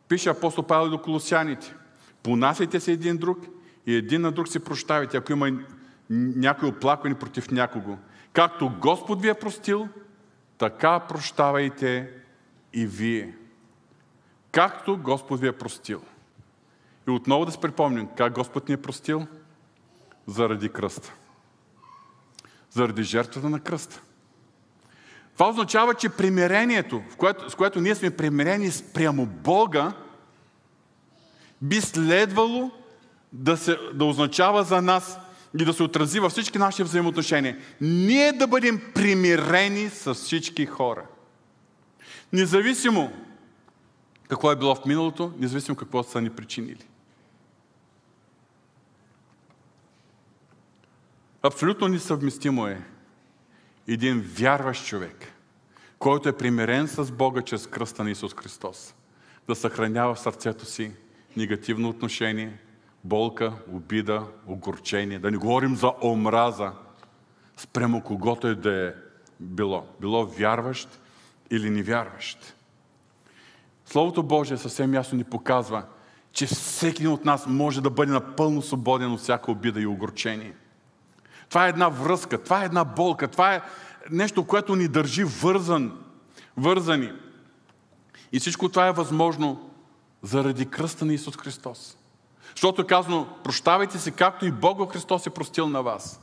пише 0.08 0.28
апостол 0.28 0.64
Павел 0.64 0.90
до 0.90 1.02
колосяните. 1.02 1.74
Понасяйте 2.22 2.80
се 2.80 2.92
един 2.92 3.16
друг 3.16 3.38
и 3.86 3.94
един 3.94 4.20
на 4.20 4.32
друг 4.32 4.48
си 4.48 4.58
прощавайте, 4.58 5.16
ако 5.16 5.32
има 5.32 5.50
някой 6.10 6.68
оплакване 6.68 7.18
против 7.18 7.50
някого. 7.50 7.96
Както 8.32 8.72
Господ 8.80 9.22
ви 9.22 9.28
е 9.28 9.34
простил, 9.34 9.88
така 10.58 11.00
прощавайте 11.00 12.10
и 12.72 12.86
вие. 12.86 13.36
Както 14.52 14.96
Господ 14.96 15.40
ви 15.40 15.48
е 15.48 15.52
простил. 15.52 16.02
И 17.08 17.10
отново 17.10 17.44
да 17.44 17.52
се 17.52 17.60
припомним, 17.60 18.08
как 18.16 18.32
Господ 18.32 18.68
ни 18.68 18.74
е 18.74 18.82
простил? 18.82 19.26
Заради 20.26 20.68
кръста. 20.68 21.14
Заради 22.78 23.02
жертвата 23.02 23.48
на 23.48 23.60
кръста. 23.60 24.02
Това 25.34 25.48
означава, 25.48 25.94
че 25.94 26.08
примирението, 26.08 27.02
което, 27.16 27.50
с 27.50 27.54
което 27.54 27.80
ние 27.80 27.94
сме 27.94 28.10
примирени 28.10 28.70
спрямо 28.70 29.26
Бога, 29.26 29.92
би 31.62 31.80
следвало 31.80 32.70
да, 33.32 33.56
се, 33.56 33.78
да 33.94 34.04
означава 34.04 34.64
за 34.64 34.82
нас 34.82 35.18
и 35.60 35.64
да 35.64 35.72
се 35.72 35.82
отрази 35.82 36.20
във 36.20 36.32
всички 36.32 36.58
наши 36.58 36.82
взаимоотношения. 36.82 37.58
Ние 37.80 38.32
да 38.32 38.46
бъдем 38.46 38.80
примирени 38.94 39.90
с 39.90 40.14
всички 40.14 40.66
хора. 40.66 41.06
Независимо 42.32 43.12
какво 44.28 44.52
е 44.52 44.56
било 44.56 44.74
в 44.74 44.84
миналото, 44.86 45.32
независимо 45.38 45.76
какво 45.76 46.02
са 46.02 46.20
ни 46.20 46.30
причинили. 46.30 46.87
Абсолютно 51.42 51.88
несъвместимо 51.88 52.66
е 52.66 52.82
един 53.88 54.20
вярващ 54.20 54.86
човек, 54.86 55.32
който 55.98 56.28
е 56.28 56.36
примирен 56.36 56.88
с 56.88 57.12
Бога 57.12 57.42
чрез 57.42 57.66
кръста 57.66 58.04
на 58.04 58.10
Исус 58.10 58.34
Христос, 58.34 58.94
да 59.48 59.54
съхранява 59.54 60.14
в 60.14 60.20
сърцето 60.20 60.66
си 60.66 60.92
негативно 61.36 61.88
отношение, 61.88 62.58
болка, 63.04 63.52
обида, 63.72 64.26
огорчение. 64.46 65.18
Да 65.18 65.30
не 65.30 65.36
говорим 65.36 65.76
за 65.76 65.92
омраза 66.02 66.72
спрямо 67.56 68.02
когото 68.02 68.46
е 68.46 68.54
да 68.54 68.88
е 68.88 68.92
било. 69.40 69.86
Било 70.00 70.26
вярващ 70.26 71.00
или 71.50 71.70
невярващ. 71.70 72.54
Словото 73.86 74.22
Божие 74.22 74.56
съвсем 74.56 74.94
ясно 74.94 75.18
ни 75.18 75.24
показва, 75.24 75.82
че 76.32 76.46
всеки 76.46 77.06
от 77.06 77.24
нас 77.24 77.46
може 77.46 77.80
да 77.80 77.90
бъде 77.90 78.12
напълно 78.12 78.62
свободен 78.62 79.12
от 79.12 79.20
всяка 79.20 79.50
обида 79.50 79.80
и 79.80 79.86
огорчение. 79.86 80.54
Това 81.48 81.66
е 81.66 81.68
една 81.68 81.88
връзка, 81.88 82.42
това 82.42 82.62
е 82.62 82.64
една 82.64 82.84
болка, 82.84 83.28
това 83.28 83.54
е 83.54 83.62
нещо, 84.10 84.44
което 84.44 84.76
ни 84.76 84.88
държи 84.88 85.24
вързан, 85.24 85.98
вързани. 86.56 87.12
И 88.32 88.40
всичко 88.40 88.68
това 88.68 88.86
е 88.86 88.92
възможно 88.92 89.70
заради 90.22 90.66
кръста 90.66 91.04
на 91.04 91.14
Исус 91.14 91.36
Христос. 91.36 91.96
Защото 92.50 92.82
е 92.82 92.86
казано, 92.86 93.26
прощавайте 93.44 93.98
се, 93.98 94.10
както 94.10 94.46
и 94.46 94.52
Бог 94.52 94.92
Христос 94.92 95.26
е 95.26 95.30
простил 95.30 95.68
на 95.68 95.82
вас. 95.82 96.20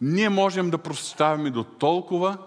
Ние 0.00 0.28
можем 0.28 0.70
да 0.70 0.78
прощаваме 0.78 1.50
до 1.50 1.64
толкова, 1.64 2.38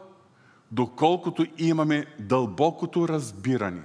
доколкото 0.72 1.46
имаме 1.58 2.06
дълбокото 2.20 3.08
разбиране, 3.08 3.84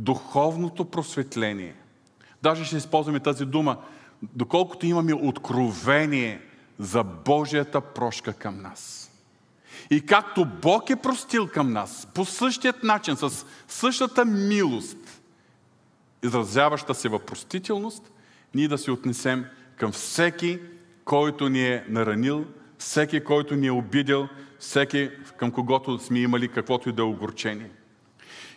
духовното 0.00 0.84
просветление. 0.84 1.74
Даже 2.42 2.64
ще 2.64 2.76
използваме 2.76 3.20
тази 3.20 3.44
дума, 3.44 3.76
доколкото 4.22 4.86
имаме 4.86 5.14
откровение 5.14 6.47
за 6.78 7.04
Божията 7.04 7.80
прошка 7.80 8.32
към 8.32 8.62
нас. 8.62 9.10
И 9.90 10.06
както 10.06 10.44
Бог 10.62 10.90
е 10.90 10.96
простил 10.96 11.48
към 11.48 11.72
нас, 11.72 12.08
по 12.14 12.24
същият 12.24 12.82
начин, 12.82 13.16
с 13.16 13.46
същата 13.68 14.24
милост, 14.24 15.22
изразяваща 16.22 16.94
се 16.94 17.08
в 17.08 17.18
простителност, 17.18 18.12
ние 18.54 18.68
да 18.68 18.78
се 18.78 18.90
отнесем 18.90 19.44
към 19.76 19.92
всеки, 19.92 20.58
който 21.04 21.48
ни 21.48 21.66
е 21.66 21.84
наранил, 21.88 22.44
всеки, 22.78 23.24
който 23.24 23.54
ни 23.54 23.66
е 23.66 23.72
обидел, 23.72 24.28
всеки, 24.58 25.10
към 25.36 25.50
когото 25.50 25.98
сме 25.98 26.18
имали 26.18 26.48
каквото 26.48 26.88
и 26.88 26.92
да 26.92 27.02
е 27.02 27.04
огорчение. 27.04 27.70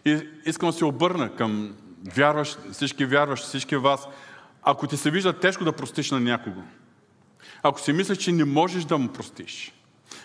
И 0.06 0.28
искам 0.46 0.70
да 0.70 0.74
се 0.74 0.86
обърна 0.86 1.36
към 1.36 1.76
вярващ, 2.16 2.60
всички 2.72 3.06
вярващи, 3.06 3.48
всички 3.48 3.76
вас. 3.76 4.08
Ако 4.64 4.88
ти 4.88 4.98
се 4.98 5.12
вижда 5.12 5.40
тежко 5.40 5.64
да 5.64 5.72
простиш 5.72 6.12
на 6.12 6.20
някого, 6.20 6.62
ако 7.64 7.82
си 7.82 7.94
мислиш, 7.94 8.18
че 8.18 8.32
не 8.32 8.46
можеш 8.46 8.86
да 8.86 8.98
му 8.98 9.08
простиш, 9.08 9.74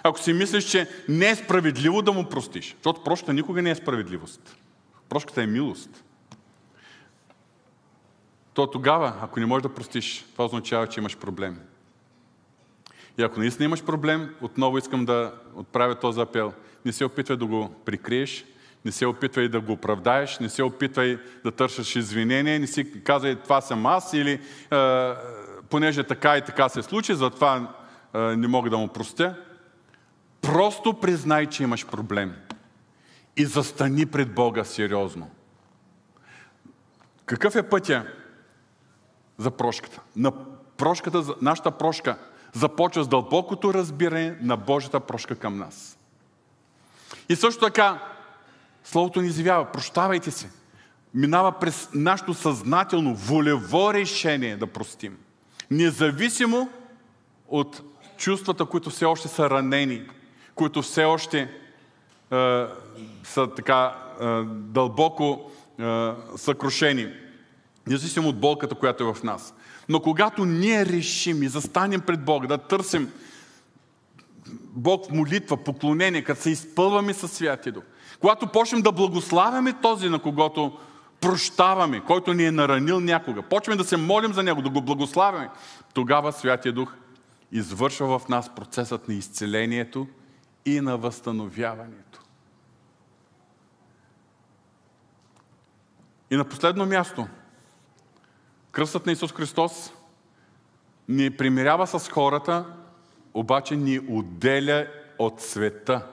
ако 0.02 0.18
си 0.18 0.32
мислиш, 0.32 0.64
че 0.64 0.88
не 1.08 1.28
е 1.28 1.36
справедливо 1.36 2.02
да 2.02 2.12
му 2.12 2.28
простиш, 2.28 2.74
защото 2.74 3.04
прошката 3.04 3.32
никога 3.32 3.62
не 3.62 3.70
е 3.70 3.74
справедливост. 3.74 4.56
Прошката 5.08 5.42
е 5.42 5.46
милост. 5.46 6.04
То 8.54 8.66
тогава, 8.66 9.14
ако 9.20 9.40
не 9.40 9.46
можеш 9.46 9.62
да 9.62 9.74
простиш, 9.74 10.24
това 10.32 10.44
означава, 10.44 10.86
че 10.86 11.00
имаш 11.00 11.16
проблем. 11.16 11.60
И 13.18 13.22
ако 13.22 13.40
наистина 13.40 13.64
имаш 13.64 13.84
проблем, 13.84 14.34
отново 14.40 14.78
искам 14.78 15.04
да 15.04 15.34
отправя 15.54 15.94
този 15.94 16.20
апел. 16.20 16.52
Не 16.84 16.92
се 16.92 17.04
опитвай 17.04 17.36
да 17.36 17.46
го 17.46 17.74
прикриеш, 17.84 18.44
не 18.84 18.92
се 18.92 19.06
опитвай 19.06 19.48
да 19.48 19.60
го 19.60 19.72
оправдаеш, 19.72 20.38
не 20.38 20.48
се 20.48 20.62
опитвай 20.62 21.18
да 21.44 21.50
търсиш 21.50 21.96
извинение, 21.96 22.58
не 22.58 22.66
си 22.66 23.02
казвай 23.02 23.36
това 23.36 23.60
съм 23.60 23.86
аз 23.86 24.12
или 24.12 24.40
понеже 25.70 26.04
така 26.04 26.36
и 26.36 26.44
така 26.44 26.68
се 26.68 26.82
случи, 26.82 27.14
затова 27.14 27.74
не 28.14 28.48
мога 28.48 28.70
да 28.70 28.78
му 28.78 28.88
простя. 28.88 29.36
Просто 30.42 30.94
признай, 30.94 31.46
че 31.46 31.62
имаш 31.62 31.86
проблем 31.86 32.34
и 33.36 33.44
застани 33.44 34.06
пред 34.06 34.34
Бога 34.34 34.64
сериозно. 34.64 35.30
Какъв 37.26 37.56
е 37.56 37.68
пътя 37.68 38.06
за 39.38 39.50
прошката? 39.50 40.00
На 40.16 40.32
прошката, 40.76 41.24
нашата 41.40 41.70
прошка 41.70 42.18
започва 42.52 43.04
с 43.04 43.08
дълбокото 43.08 43.74
разбиране 43.74 44.38
на 44.40 44.56
Божията 44.56 45.00
прошка 45.00 45.36
към 45.36 45.58
нас. 45.58 45.98
И 47.28 47.36
също 47.36 47.64
така, 47.64 48.00
Словото 48.86 49.20
ни 49.20 49.28
изявява, 49.28 49.72
прощавайте 49.72 50.30
се. 50.30 50.50
Минава 51.14 51.52
през 51.52 51.88
нашето 51.94 52.34
съзнателно, 52.34 53.14
волево 53.14 53.94
решение 53.94 54.56
да 54.56 54.66
простим. 54.66 55.18
Независимо 55.70 56.68
от 57.48 57.82
чувствата, 58.16 58.64
които 58.64 58.90
все 58.90 59.04
още 59.04 59.28
са 59.28 59.50
ранени, 59.50 60.02
които 60.54 60.82
все 60.82 61.04
още 61.04 61.40
е, 61.40 61.48
са 63.24 63.48
така 63.56 63.94
е, 64.20 64.24
дълбоко 64.46 65.50
е, 65.80 66.10
съкрушени, 66.36 67.08
независимо 67.86 68.28
от 68.28 68.40
болката, 68.40 68.74
която 68.74 69.04
е 69.04 69.14
в 69.14 69.22
нас. 69.22 69.54
Но 69.88 70.00
когато 70.00 70.44
ние 70.44 70.86
решим 70.86 71.42
и 71.42 71.48
застанем 71.48 72.00
пред 72.00 72.24
Бога, 72.24 72.46
да 72.46 72.58
търсим 72.58 73.12
Бог 74.76 75.06
в 75.06 75.10
молитва, 75.10 75.56
поклонение, 75.56 76.24
като 76.24 76.42
се 76.42 76.50
изпълваме 76.50 77.14
със 77.14 77.32
Святия 77.32 77.72
Дух, 77.72 77.84
когато 78.20 78.46
почнем 78.46 78.82
да 78.82 78.92
благославяме 78.92 79.72
този, 79.82 80.08
на 80.08 80.18
когото 80.18 80.78
прощаваме, 81.26 82.00
който 82.00 82.34
ни 82.34 82.44
е 82.44 82.50
наранил 82.50 83.00
някога, 83.00 83.42
почваме 83.42 83.76
да 83.76 83.84
се 83.84 83.96
молим 83.96 84.32
за 84.32 84.42
него, 84.42 84.62
да 84.62 84.70
го 84.70 84.82
благославяме, 84.82 85.50
тогава 85.94 86.32
Святия 86.32 86.72
Дух 86.72 86.94
извършва 87.52 88.18
в 88.18 88.28
нас 88.28 88.54
процесът 88.54 89.08
на 89.08 89.14
изцелението 89.14 90.06
и 90.64 90.80
на 90.80 90.98
възстановяването. 90.98 92.20
И 96.30 96.36
на 96.36 96.44
последно 96.44 96.86
място, 96.86 97.26
кръстът 98.72 99.06
на 99.06 99.12
Исус 99.12 99.32
Христос 99.32 99.92
ни 101.08 101.30
примирява 101.30 101.86
с 101.86 102.08
хората, 102.08 102.66
обаче 103.34 103.76
ни 103.76 104.00
отделя 104.08 104.86
от 105.18 105.40
света. 105.40 106.06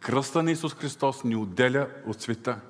Кръста 0.00 0.42
на 0.42 0.50
Исус 0.50 0.74
Христос 0.74 1.24
ни 1.24 1.36
отделя 1.36 1.88
от 2.06 2.20
света. 2.20 2.60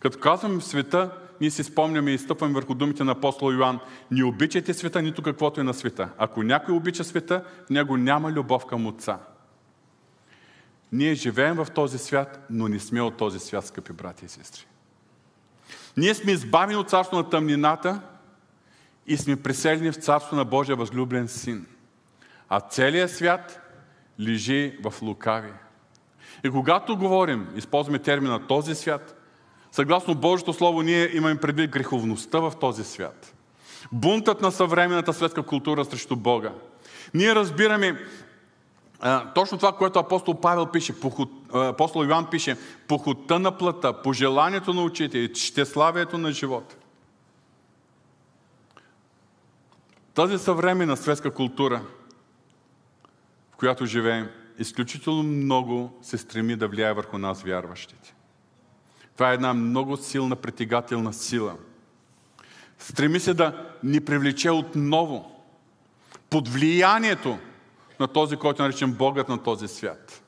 Като 0.00 0.18
казваме 0.18 0.60
света, 0.60 1.10
ние 1.40 1.50
си 1.50 1.64
спомняме 1.64 2.10
и 2.10 2.18
стъпваме 2.18 2.54
върху 2.54 2.74
думите 2.74 3.04
на 3.04 3.12
апостола 3.12 3.54
Йоан. 3.54 3.80
Не 4.10 4.24
обичайте 4.24 4.74
света, 4.74 5.02
нито 5.02 5.22
каквото 5.22 5.60
е 5.60 5.64
на 5.64 5.74
света. 5.74 6.08
Ако 6.18 6.42
някой 6.42 6.74
обича 6.74 7.04
света, 7.04 7.44
в 7.66 7.70
него 7.70 7.96
няма 7.96 8.32
любов 8.32 8.66
към 8.66 8.86
Отца. 8.86 9.18
Ние 10.92 11.14
живеем 11.14 11.56
в 11.56 11.66
този 11.74 11.98
свят, 11.98 12.46
но 12.50 12.68
не 12.68 12.80
сме 12.80 13.00
от 13.00 13.16
този 13.16 13.38
свят, 13.38 13.66
скъпи 13.66 13.92
брати 13.92 14.24
и 14.24 14.28
сестри. 14.28 14.66
Ние 15.96 16.14
сме 16.14 16.32
избавени 16.32 16.76
от 16.76 16.90
царство 16.90 17.16
на 17.16 17.30
тъмнината 17.30 18.00
и 19.06 19.16
сме 19.16 19.42
преселени 19.42 19.92
в 19.92 19.96
царство 19.96 20.36
на 20.36 20.44
Божия 20.44 20.76
възлюблен 20.76 21.28
син. 21.28 21.66
А 22.48 22.60
целият 22.60 23.10
свят 23.10 23.60
лежи 24.20 24.78
в 24.84 25.02
лукави. 25.02 25.52
И 26.44 26.50
когато 26.50 26.96
говорим, 26.96 27.48
използваме 27.56 27.98
термина 27.98 28.46
този 28.46 28.74
свят, 28.74 29.17
съгласно 29.72 30.14
Божието 30.14 30.52
Слово, 30.52 30.82
ние 30.82 31.16
имаме 31.16 31.40
предвид 31.40 31.70
греховността 31.70 32.38
в 32.38 32.52
този 32.60 32.84
свят. 32.84 33.34
Бунтът 33.92 34.42
на 34.42 34.52
съвременната 34.52 35.12
светска 35.12 35.42
култура 35.42 35.84
срещу 35.84 36.16
Бога. 36.16 36.52
Ние 37.14 37.34
разбираме 37.34 38.00
а, 39.00 39.32
точно 39.32 39.58
това, 39.58 39.72
което 39.72 39.98
апостол 39.98 40.40
Павел 40.40 40.66
пише, 40.66 41.00
поход, 41.00 41.30
апостол 41.52 42.04
Йоан 42.04 42.30
пише, 42.30 42.56
похота 42.88 43.38
на 43.38 43.58
плата, 43.58 44.02
пожеланието 44.02 44.74
на 44.74 44.82
очите 44.82 45.30
щеславието 45.34 46.18
на 46.18 46.32
живота. 46.32 46.76
Тази 50.14 50.38
съвременна 50.38 50.96
светска 50.96 51.30
култура, 51.30 51.82
в 53.52 53.56
която 53.56 53.86
живеем, 53.86 54.28
изключително 54.58 55.22
много 55.22 55.98
се 56.02 56.18
стреми 56.18 56.56
да 56.56 56.68
влияе 56.68 56.92
върху 56.92 57.18
нас, 57.18 57.42
вярващите. 57.42 58.14
Това 59.18 59.30
е 59.30 59.34
една 59.34 59.54
много 59.54 59.96
силна 59.96 60.36
притегателна 60.36 61.12
сила. 61.12 61.56
Стреми 62.78 63.20
се 63.20 63.34
да 63.34 63.70
ни 63.82 64.00
привлече 64.00 64.50
отново 64.50 65.42
под 66.30 66.48
влиянието 66.48 67.38
на 68.00 68.08
този, 68.08 68.36
който 68.36 68.62
наричам 68.62 68.92
Богът 68.92 69.28
на 69.28 69.42
този 69.42 69.68
свят. 69.68 70.22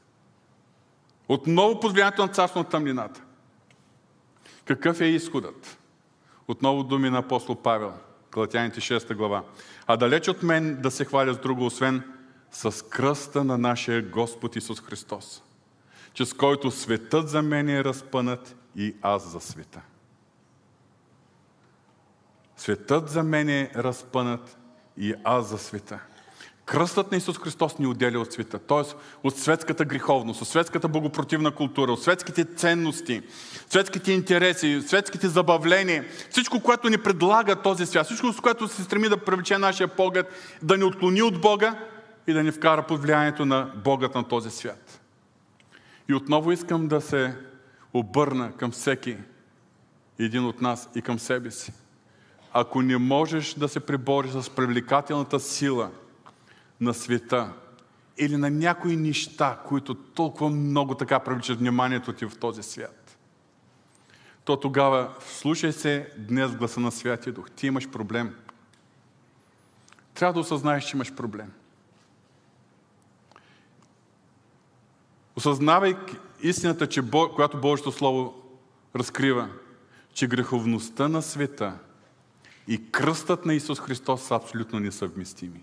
Отново 1.28 1.80
под 1.80 1.92
влиянието 1.92 2.22
на 2.22 2.28
царство 2.28 2.58
на 2.58 2.64
тъмнината. 2.64 3.22
Какъв 4.64 5.00
е 5.00 5.04
изходът? 5.04 5.78
Отново 6.48 6.82
думи 6.82 7.10
на 7.10 7.18
апостол 7.18 7.56
Павел, 7.56 7.92
Галатяните 8.32 8.80
6 8.80 9.14
глава. 9.14 9.42
А 9.86 9.96
далеч 9.96 10.28
от 10.28 10.42
мен 10.42 10.82
да 10.82 10.90
се 10.90 11.04
хваля 11.04 11.34
с 11.34 11.38
друго, 11.38 11.66
освен 11.66 12.02
с 12.50 12.84
кръста 12.88 13.44
на 13.44 13.58
нашия 13.58 14.02
Господ 14.02 14.56
Исус 14.56 14.80
Христос, 14.80 15.42
чрез 16.14 16.32
който 16.32 16.70
светът 16.70 17.28
за 17.28 17.42
мен 17.42 17.68
е 17.68 17.84
разпънат 17.84 18.56
и 18.76 18.94
аз 19.02 19.32
за 19.32 19.40
света. 19.40 19.80
Светът 22.56 23.08
за 23.08 23.22
мен 23.22 23.48
е 23.48 23.70
разпънат 23.76 24.58
и 24.96 25.14
аз 25.24 25.48
за 25.48 25.58
света. 25.58 26.00
Кръстът 26.70 27.10
на 27.10 27.16
Исус 27.16 27.38
Христос 27.38 27.78
ни 27.78 27.86
отделя 27.86 28.18
от 28.18 28.32
света, 28.32 28.58
т.е. 28.58 28.94
от 29.22 29.38
светската 29.38 29.84
греховност, 29.84 30.42
от 30.42 30.48
светската 30.48 30.88
богопротивна 30.88 31.50
култура, 31.50 31.92
от 31.92 32.02
светските 32.02 32.44
ценности, 32.44 33.22
светските 33.70 34.12
интереси, 34.12 34.82
светските 34.86 35.28
забавления, 35.28 36.04
всичко, 36.30 36.60
което 36.60 36.88
ни 36.88 36.98
предлага 36.98 37.56
този 37.56 37.86
свят, 37.86 38.06
всичко, 38.06 38.32
с 38.32 38.40
което 38.40 38.68
се 38.68 38.82
стреми 38.82 39.08
да 39.08 39.24
привлече 39.24 39.58
нашия 39.58 39.88
поглед, 39.88 40.26
да 40.62 40.76
ни 40.76 40.84
отклони 40.84 41.22
от 41.22 41.40
Бога 41.40 41.78
и 42.26 42.32
да 42.32 42.42
ни 42.42 42.50
вкара 42.50 42.82
под 42.82 43.02
влиянието 43.02 43.46
на 43.46 43.72
Богът 43.84 44.14
на 44.14 44.28
този 44.28 44.50
свят. 44.50 45.00
И 46.08 46.14
отново 46.14 46.52
искам 46.52 46.88
да 46.88 47.00
се 47.00 47.36
обърна 47.95 48.53
към 48.53 48.70
всеки 48.70 49.16
един 50.18 50.45
от 50.45 50.61
нас 50.61 50.88
и 50.95 51.03
към 51.03 51.18
себе 51.18 51.51
си. 51.51 51.72
Ако 52.53 52.82
не 52.82 52.99
можеш 52.99 53.55
да 53.55 53.68
се 53.68 53.80
прибориш 53.80 54.30
с 54.30 54.51
привлекателната 54.51 55.41
сила 55.41 55.91
на 56.80 56.95
света 56.95 57.53
или 58.18 58.36
на 58.36 58.51
някои 58.51 58.97
неща, 58.97 59.59
които 59.68 59.95
толкова 59.95 60.51
много 60.51 60.95
така 60.95 61.18
привличат 61.18 61.59
вниманието 61.59 62.12
ти 62.12 62.26
в 62.26 62.38
този 62.38 62.62
свят, 62.62 63.18
то 64.45 64.57
тогава 64.57 65.14
слушай 65.20 65.72
се 65.72 66.12
днес 66.18 66.57
гласа 66.57 66.80
на 66.80 66.93
Святия 66.93 67.32
Дух. 67.32 67.51
Ти 67.51 67.66
имаш 67.66 67.88
проблем. 67.88 68.34
Трябва 70.14 70.32
да 70.32 70.41
осъзнаеш, 70.41 70.84
че 70.84 70.97
имаш 70.97 71.14
проблем. 71.14 71.53
Осъзнавайки 75.36 76.16
истината, 76.43 76.86
че, 76.86 77.03
която 77.11 77.61
Божието 77.61 77.93
Слово 77.93 78.34
разкрива, 78.97 79.49
че 80.14 80.26
греховността 80.26 81.09
на 81.09 81.22
света 81.22 81.78
и 82.68 82.91
кръстът 82.91 83.47
на 83.47 83.55
Исус 83.55 83.80
Христос 83.80 84.22
са 84.22 84.34
абсолютно 84.34 84.80
несъвместими. 84.80 85.61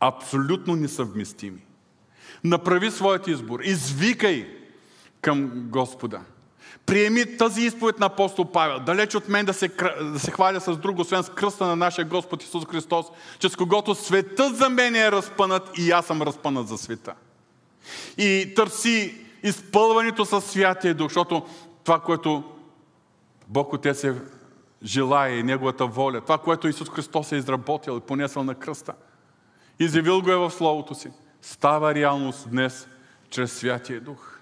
Абсолютно 0.00 0.76
несъвместими. 0.76 1.64
Направи 2.44 2.90
своят 2.90 3.26
избор. 3.26 3.60
Извикай 3.60 4.56
към 5.20 5.50
Господа. 5.54 6.20
Приеми 6.86 7.36
тази 7.36 7.62
изповед 7.62 7.98
на 7.98 8.06
апостол 8.06 8.52
Павел. 8.52 8.80
Далеч 8.80 9.14
от 9.14 9.28
мен 9.28 9.46
да 9.46 9.54
се, 9.54 9.68
да 10.02 10.18
се 10.18 10.30
хваля 10.30 10.60
с 10.60 10.76
друго, 10.76 11.00
освен 11.00 11.22
с 11.22 11.28
кръста 11.28 11.66
на 11.66 11.76
нашия 11.76 12.04
Господ 12.04 12.42
Исус 12.42 12.66
Христос, 12.66 13.06
че 13.38 13.48
с 13.48 13.56
когото 13.56 13.94
светът 13.94 14.56
за 14.56 14.68
мен 14.68 14.96
е 14.96 15.12
разпънат 15.12 15.70
и 15.78 15.90
аз 15.90 16.06
съм 16.06 16.22
разпънат 16.22 16.68
за 16.68 16.78
света. 16.78 17.14
И 18.18 18.52
търси 18.56 19.14
изпълването 19.42 20.24
със 20.24 20.44
Святия 20.44 20.94
Дух, 20.94 21.08
защото 21.08 21.46
това, 21.84 22.00
което 22.00 22.44
Бог 23.48 23.72
Отец 23.72 24.04
е 24.04 24.14
желая 24.84 25.38
и 25.38 25.42
Неговата 25.42 25.86
воля, 25.86 26.20
това, 26.20 26.38
което 26.38 26.68
Исус 26.68 26.90
Христос 26.90 27.32
е 27.32 27.36
изработил 27.36 27.96
и 27.96 28.06
понесъл 28.06 28.44
на 28.44 28.54
кръста, 28.54 28.92
изявил 29.78 30.22
го 30.22 30.30
е 30.30 30.36
в 30.36 30.50
Словото 30.50 30.94
си, 30.94 31.10
става 31.42 31.94
реалност 31.94 32.50
днес 32.50 32.88
чрез 33.30 33.52
Святия 33.52 34.00
Дух. 34.00 34.38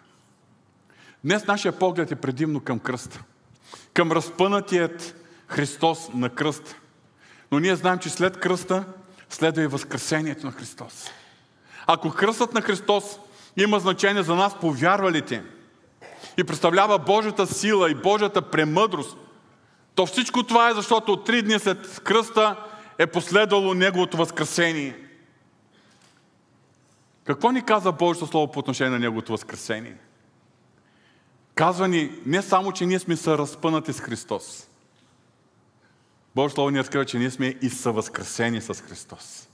Днес 1.25 1.47
нашия 1.47 1.79
поглед 1.79 2.13
е 2.13 2.17
предимно 2.17 2.61
към 2.61 2.79
кръста. 2.79 3.23
Към 3.95 4.13
разпънатият 4.13 5.15
Христос 5.47 6.09
на 6.15 6.31
кръст. 6.31 6.77
Но 7.53 7.59
ние 7.59 7.77
знаем, 7.77 7.99
че 7.99 8.11
след 8.11 8.41
кръста 8.41 8.85
следва 9.31 9.63
и 9.63 9.67
възкресението 9.67 10.47
на 10.47 10.53
Христос. 10.53 11.11
Ако 11.87 12.11
кръстът 12.11 12.55
на 12.55 12.63
Христос 12.63 13.19
има 13.57 13.79
значение 13.79 14.23
за 14.23 14.35
нас, 14.35 14.59
повярвалите, 14.61 15.43
и 16.39 16.45
представлява 16.45 16.99
Божията 16.99 17.47
сила 17.47 17.91
и 17.91 17.95
Божията 17.95 18.43
премъдрост, 18.43 19.17
то 19.95 20.07
всичко 20.07 20.43
това 20.43 20.71
е 20.71 20.75
защото 20.75 21.17
три 21.17 21.43
дни 21.43 21.59
след 21.59 22.01
кръста 22.05 22.57
е 22.99 23.07
последвало 23.07 23.75
Неговото 23.75 24.17
възкресение. 24.17 24.97
Какво 27.25 27.51
ни 27.51 27.65
каза 27.65 27.93
Божието 27.93 28.27
Слово 28.27 28.53
по 28.53 28.59
отношение 28.59 28.91
на 28.91 28.99
Неговото 28.99 29.33
възкресение? 29.33 29.97
Казва 31.55 31.89
ни 31.89 32.13
не 32.27 32.43
само, 32.43 32.73
че 32.73 32.87
ние 32.87 32.99
сме 32.99 33.17
са 33.17 33.39
разпънати 33.39 33.93
с 33.93 34.01
Христос. 34.01 34.69
Божието 36.35 36.55
Слово 36.55 36.71
ни 36.71 36.79
разкрива, 36.79 37.05
че 37.05 37.19
ние 37.19 37.31
сме 37.31 37.47
и 37.63 37.71
съвъзкресени 37.71 38.61
с 38.61 38.75
Христос. 38.75 39.48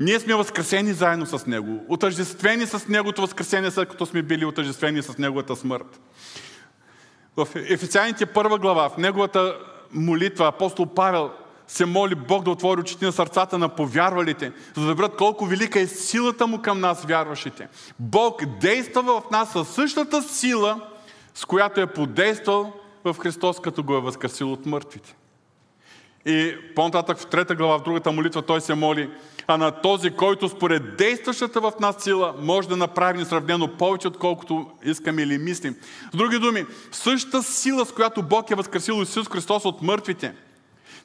Ние 0.00 0.20
сме 0.20 0.34
възкресени 0.34 0.92
заедно 0.92 1.26
с 1.26 1.46
Него, 1.46 1.84
отъждествени 1.88 2.66
с 2.66 2.88
Неговото 2.88 3.20
възкресение, 3.20 3.70
след 3.70 3.88
като 3.88 4.06
сме 4.06 4.22
били 4.22 4.44
отъждествени 4.44 5.02
с 5.02 5.18
Неговата 5.18 5.56
смърт. 5.56 6.00
В 7.36 7.48
Ефесяните 7.54 8.26
първа 8.26 8.58
глава, 8.58 8.88
в 8.88 8.96
неговата 8.96 9.58
молитва, 9.92 10.46
апостол 10.46 10.86
Павел 10.86 11.30
се 11.66 11.86
моли 11.86 12.14
Бог 12.14 12.44
да 12.44 12.50
отвори 12.50 12.80
очите 12.80 13.04
на 13.04 13.12
сърцата 13.12 13.58
на 13.58 13.68
повярвалите, 13.68 14.52
за 14.76 14.86
да 14.86 14.94
видят 14.94 15.16
колко 15.16 15.46
велика 15.46 15.80
е 15.80 15.86
силата 15.86 16.46
му 16.46 16.62
към 16.62 16.80
нас, 16.80 17.04
вярващите. 17.04 17.68
Бог 17.98 18.44
действа 18.60 19.02
в 19.02 19.22
нас 19.30 19.52
със 19.52 19.68
същата 19.68 20.22
сила, 20.22 20.80
с 21.34 21.44
която 21.44 21.80
е 21.80 21.86
подействал 21.86 22.72
в 23.04 23.16
Христос, 23.18 23.60
като 23.60 23.82
го 23.82 23.96
е 23.96 24.00
възкресил 24.00 24.52
от 24.52 24.66
мъртвите. 24.66 25.16
И 26.26 26.54
по-нататък 26.74 27.18
в 27.18 27.26
трета 27.26 27.54
глава, 27.54 27.78
в 27.78 27.82
другата 27.82 28.12
молитва, 28.12 28.42
той 28.42 28.60
се 28.60 28.74
моли, 28.74 29.10
а 29.46 29.56
на 29.56 29.70
този, 29.70 30.10
който 30.10 30.48
според 30.48 30.96
действащата 30.96 31.60
в 31.60 31.72
нас 31.80 31.96
сила 31.98 32.34
може 32.40 32.68
да 32.68 32.76
направи 32.76 33.18
несравнено 33.18 33.68
повече, 33.68 34.08
отколкото 34.08 34.66
искаме 34.84 35.22
или 35.22 35.38
мислим. 35.38 35.76
С 36.12 36.16
други 36.16 36.38
думи, 36.38 36.64
същата 36.92 37.42
сила, 37.42 37.86
с 37.86 37.92
която 37.92 38.22
Бог 38.22 38.50
е 38.50 38.54
възкресил 38.54 39.02
Исус 39.02 39.28
Христос 39.28 39.64
от 39.64 39.82
мъртвите– 39.82 40.34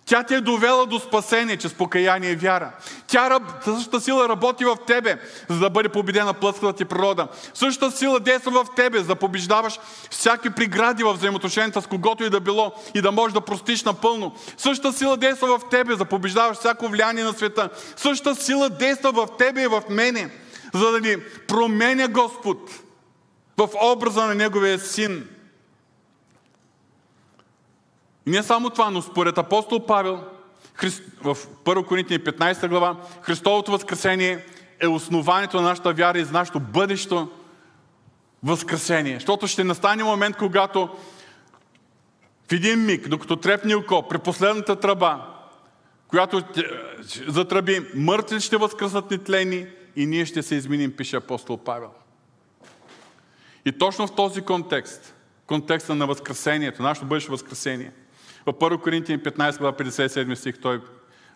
тя 0.05 0.23
те 0.23 0.35
е 0.35 0.41
довела 0.41 0.85
до 0.85 0.99
спасение 0.99 1.57
чрез 1.57 1.73
покаяние 1.73 2.31
и 2.31 2.35
вяра. 2.35 2.71
Тя, 3.07 3.39
същата 3.65 4.01
сила 4.01 4.29
работи 4.29 4.65
в 4.65 4.77
тебе, 4.87 5.19
за 5.49 5.59
да 5.59 5.69
бъде 5.69 5.89
победена 5.89 6.33
плътската 6.33 6.73
ти 6.73 6.85
природа. 6.85 7.27
Същата 7.53 7.97
сила 7.97 8.19
действа 8.19 8.63
в 8.63 8.75
тебе, 8.75 8.99
за 8.99 9.05
да 9.05 9.15
побеждаваш 9.15 9.79
всяки 10.09 10.49
прегради 10.49 11.03
в 11.03 11.13
взаимоотношенията 11.13 11.81
с 11.81 11.87
когото 11.87 12.23
и 12.23 12.29
да 12.29 12.39
било 12.39 12.71
и 12.95 13.01
да 13.01 13.11
можеш 13.11 13.33
да 13.33 13.41
простиш 13.41 13.83
напълно. 13.83 14.35
Същата 14.57 14.97
сила 14.97 15.17
действа 15.17 15.59
в 15.59 15.69
тебе, 15.69 15.91
за 15.91 15.97
да 15.97 16.05
побеждаваш 16.05 16.57
всяко 16.57 16.87
влияние 16.87 17.23
на 17.23 17.33
света. 17.33 17.69
Същата 17.95 18.43
сила 18.43 18.69
действа 18.69 19.11
в 19.11 19.27
тебе 19.37 19.63
и 19.63 19.67
в 19.67 19.81
мене, 19.89 20.29
за 20.73 20.91
да 20.91 20.99
ни 20.99 21.15
променя 21.47 22.07
Господ 22.07 22.71
в 23.57 23.69
образа 23.81 24.25
на 24.25 24.35
Неговия 24.35 24.79
Син– 24.79 25.27
и 28.25 28.29
не 28.29 28.43
само 28.43 28.69
това, 28.69 28.89
но 28.89 29.01
според 29.01 29.37
апостол 29.37 29.85
Павел 29.85 30.23
в 31.21 31.37
1 31.65 31.85
Коринтини 31.85 32.19
15 32.19 32.67
глава, 32.67 32.95
Христовото 33.21 33.71
възкресение 33.71 34.45
е 34.79 34.87
основанието 34.87 35.57
на 35.57 35.63
нашата 35.63 35.93
вяра 35.93 36.19
и 36.19 36.23
за 36.23 36.31
нашето 36.31 36.59
бъдещо 36.59 37.29
възкресение. 38.43 39.13
Защото 39.13 39.47
ще 39.47 39.63
настане 39.63 40.03
момент, 40.03 40.37
когато 40.37 40.89
в 42.49 42.53
един 42.53 42.85
миг, 42.85 43.07
докато 43.07 43.35
трепне 43.35 43.75
око, 43.75 44.07
при 44.07 44.17
последната 44.17 44.75
тръба, 44.75 45.27
която 46.07 46.43
затръби, 47.27 47.79
мъртви 47.95 48.39
ще 48.39 48.57
възкръснат 48.57 49.11
нетлени 49.11 49.67
и 49.95 50.05
ние 50.05 50.25
ще 50.25 50.43
се 50.43 50.55
изменим, 50.55 50.95
пише 50.95 51.15
апостол 51.15 51.57
Павел. 51.57 51.89
И 53.65 53.71
точно 53.71 54.07
в 54.07 54.15
този 54.15 54.41
контекст, 54.41 55.15
контекста 55.47 55.95
на 55.95 56.07
възкресението, 56.07 56.83
нашето 56.83 57.05
бъдещо 57.05 57.31
възкресение, 57.31 57.91
в 58.45 58.53
1 58.53 58.81
Коринтияни 58.81 59.23
15, 59.23 59.57
глава 59.57 59.77
57 59.77 60.33
стих, 60.35 60.59
той, 60.61 60.81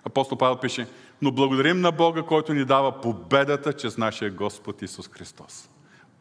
апостол 0.03 0.37
Павел 0.37 0.57
пише, 0.57 0.87
но 1.21 1.31
благодарим 1.31 1.81
на 1.81 1.91
Бога, 1.91 2.23
който 2.23 2.53
ни 2.53 2.65
дава 2.65 3.01
победата 3.01 3.73
чрез 3.73 3.97
нашия 3.97 4.31
Господ 4.31 4.81
Исус 4.81 5.09
Христос. 5.11 5.69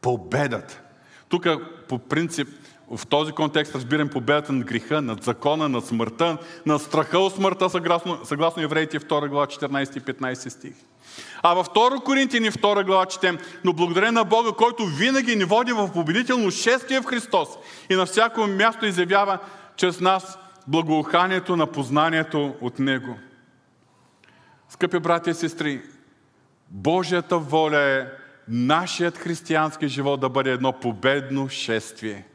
Победата. 0.01 0.81
Тук 1.29 1.47
по 1.89 1.99
принцип 1.99 2.49
в 2.91 3.07
този 3.07 3.33
контекст 3.33 3.75
разбирам 3.75 4.09
победата 4.09 4.53
над 4.53 4.67
греха, 4.67 5.03
над 5.03 5.25
закона, 5.25 5.69
над 5.69 5.87
смъртта, 5.87 6.39
над 6.67 6.83
страха 6.83 7.19
от 7.19 7.35
смъртта, 7.35 7.71
съгласно, 7.71 8.19
съгласно 8.25 8.63
евреите 8.63 9.01
2 9.01 9.29
глава 9.29 9.47
14 9.47 9.97
и 9.97 10.01
15 10.01 10.49
стих. 10.49 10.75
А 11.43 11.55
във 11.55 11.69
2 11.69 12.03
Коринтини 12.03 12.51
2 12.51 12.85
глава 12.85 13.07
четем, 13.07 13.39
но 13.65 13.73
благодаря 13.73 14.13
на 14.13 14.25
Бога, 14.25 14.53
който 14.53 14.87
винаги 14.87 15.37
ни 15.37 15.45
води 15.45 15.73
в 15.73 15.93
победително 15.93 16.51
шествие 16.51 17.01
в 17.01 17.05
Христос 17.05 17.49
и 17.91 17.95
на 17.95 18.07
всяко 18.07 18.47
място 18.47 18.87
изявява 18.87 19.39
чрез 19.77 20.01
нас 20.01 20.39
благоуханието 20.67 21.57
на 21.57 21.67
познанието 21.67 22.55
от 22.61 22.79
Него. 22.79 23.19
Скъпи 24.69 24.99
брати 24.99 25.31
и 25.31 25.35
сестри, 25.35 25.83
Божията 26.71 27.39
воля 27.39 27.81
е 27.81 28.07
нашият 28.49 29.19
християнски 29.19 29.89
живот 29.89 30.21
да 30.21 30.29
бъде 30.29 30.51
едно 30.51 30.73
победно 30.73 31.49
шествие, 31.49 32.27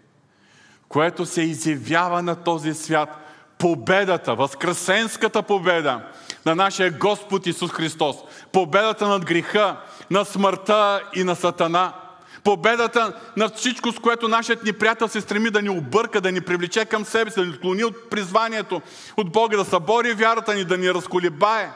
което 0.89 1.25
се 1.25 1.41
изявява 1.41 2.21
на 2.21 2.35
този 2.35 2.73
свят 2.73 3.09
победата, 3.57 4.35
възкресенската 4.35 5.43
победа 5.43 6.01
на 6.45 6.55
нашия 6.55 6.91
Господ 6.91 7.47
Исус 7.47 7.71
Христос, 7.71 8.15
победата 8.51 9.07
над 9.07 9.25
греха, 9.25 9.77
на 10.11 10.25
смъртта 10.25 11.01
и 11.15 11.23
на 11.23 11.35
сатана– 11.35 11.93
Победата 12.43 13.13
над 13.37 13.57
всичко, 13.57 13.91
с 13.91 13.99
което 13.99 14.27
нашият 14.27 14.63
ни 14.63 14.73
приятел 14.73 15.07
се 15.07 15.21
стреми 15.21 15.49
да 15.49 15.61
ни 15.61 15.69
обърка, 15.69 16.21
да 16.21 16.31
ни 16.31 16.41
привлече 16.41 16.85
към 16.85 17.05
себе 17.05 17.31
си, 17.31 17.39
да 17.39 17.45
ни 17.45 17.51
отклони 17.51 17.83
от 17.83 18.09
призванието 18.09 18.81
от 19.17 19.31
Бога, 19.31 19.57
да 19.57 19.65
събори 19.65 20.13
вярата 20.13 20.55
ни, 20.55 20.65
да 20.65 20.77
ни 20.77 20.93
разколебае. 20.93 21.71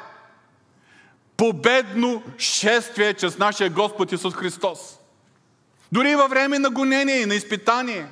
победно 1.38 2.24
шествие 2.38 3.14
чрез 3.14 3.38
нашия 3.38 3.70
Господ 3.70 4.12
Исус 4.12 4.34
Христос. 4.34 4.80
Дори 5.92 6.12
и 6.12 6.16
във 6.16 6.30
време 6.30 6.60
на 6.60 6.70
гонение 6.70 7.22
и 7.22 7.26
на 7.26 7.36
изпитание, 7.36 8.08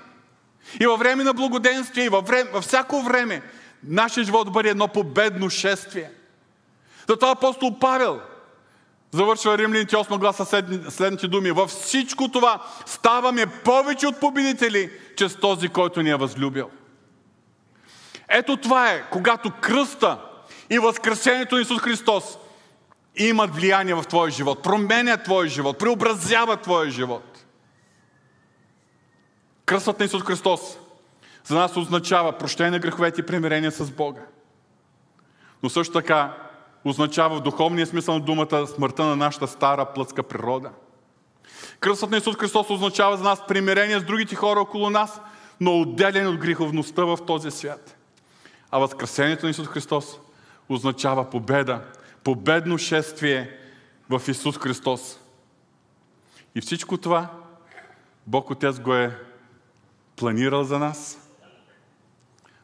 и 0.80 0.88
във 0.88 1.00
време 1.00 1.24
на 1.24 1.34
благоденствие, 1.34 2.06
и 2.06 2.10
във, 2.10 2.28
време, 2.28 2.50
във 2.50 2.64
всяко 2.64 3.02
време, 3.02 3.42
нашия 3.84 4.24
живот 4.24 4.52
бъде 4.52 4.70
едно 4.70 4.88
победно 4.88 5.50
шествие. 5.50 6.12
Затова 7.08 7.32
апостол 7.32 7.80
Павел 7.80 8.22
завършва 9.12 9.58
Римляните 9.58 9.96
8 9.96 10.18
гласа 10.18 10.46
следните 10.90 11.28
думи. 11.28 11.52
Във 11.52 11.70
всичко 11.70 12.32
това 12.32 12.62
ставаме 12.86 13.46
повече 13.46 14.08
от 14.08 14.20
победители, 14.20 14.92
чрез 15.16 15.36
този, 15.36 15.70
който 15.70 16.02
ни 16.02 16.10
е 16.10 16.16
възлюбил. 16.16 16.70
Ето 18.30 18.58
това 18.58 18.92
е, 18.92 19.10
когато 19.10 19.52
кръста 19.62 20.18
и 20.70 20.80
възкресението 20.80 21.56
на 21.56 21.62
Исус 21.62 21.82
Христос 21.82 22.38
имат 23.16 23.56
влияние 23.56 23.94
в 23.94 24.04
твоя 24.04 24.32
живот, 24.32 24.64
променят 24.64 25.24
твоя 25.24 25.50
живот, 25.50 25.80
преобразяват 25.80 26.62
твоя 26.62 26.92
живот. 26.92 27.46
Кръстът 29.66 30.00
на 30.00 30.06
Исус 30.06 30.24
Христос 30.24 30.78
за 31.44 31.56
нас 31.56 31.78
означава 31.78 32.32
прощение 32.32 32.72
на 32.72 32.80
греховете 32.80 33.22
и 33.22 33.26
примирение 33.26 33.72
с 33.72 33.92
Бога. 33.92 34.22
Но 35.64 35.70
също 35.70 35.94
така 35.94 36.38
означава 36.86 37.38
в 37.38 37.42
духовния 37.42 37.88
смисъл 37.88 38.14
на 38.14 38.20
думата 38.20 38.68
смъртта 38.68 39.06
на 39.06 39.16
нашата 39.16 39.48
стара 39.48 39.86
плътска 39.86 40.24
природа. 40.24 40.72
Кръстът 41.80 42.12
на 42.12 42.18
Исус 42.18 42.36
Христос 42.36 42.70
означава 42.70 43.18
за 43.18 43.24
нас 43.24 43.48
примирение 43.48 44.00
с 44.00 44.04
другите 44.04 44.36
хора 44.36 44.60
около 44.60 44.90
нас, 44.90 45.22
но 45.60 45.82
отделен 45.82 46.28
от 46.28 46.38
греховността 46.38 47.06
в 47.06 47.18
този 47.28 47.52
свят. 47.52 47.98
А 48.72 48.80
възкресението 48.80 49.46
на 49.46 49.50
Исус 49.50 49.68
Христос 49.68 50.20
означава 50.70 51.30
победа, 51.30 51.82
победно 52.24 52.78
шествие 52.78 53.58
в 54.10 54.22
Исус 54.28 54.58
Христос. 54.58 55.20
И 56.56 56.62
всичко 56.62 56.98
това 56.98 57.30
Бог 58.28 58.50
Отец 58.50 58.80
го 58.80 58.94
е 58.94 59.18
планирал 60.16 60.64
за 60.64 60.80
нас. 60.80 61.18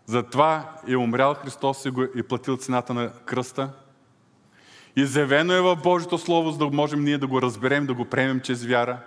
Затова 0.05 0.75
е 0.87 0.95
умрял 0.95 1.33
Христос 1.33 1.85
и 1.85 1.89
го 1.89 2.03
е 2.03 2.23
платил 2.23 2.57
цената 2.57 2.93
на 2.93 3.13
кръста. 3.25 3.69
Изявено 4.97 5.53
е 5.53 5.61
в 5.61 5.75
Божието 5.75 6.17
Слово, 6.17 6.51
за 6.51 6.57
да 6.57 6.65
можем 6.65 7.03
ние 7.03 7.17
да 7.17 7.27
го 7.27 7.41
разберем, 7.41 7.85
да 7.85 7.93
го 7.93 8.05
приемем 8.05 8.41
чрез 8.41 8.65
вяра. 8.65 8.99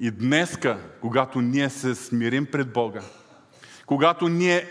И 0.00 0.10
днеска, 0.10 0.78
когато 1.00 1.40
ние 1.40 1.70
се 1.70 1.94
смирим 1.94 2.46
пред 2.46 2.72
Бога, 2.72 3.00
когато 3.86 4.28
ние 4.28 4.70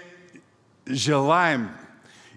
желаем 0.92 1.70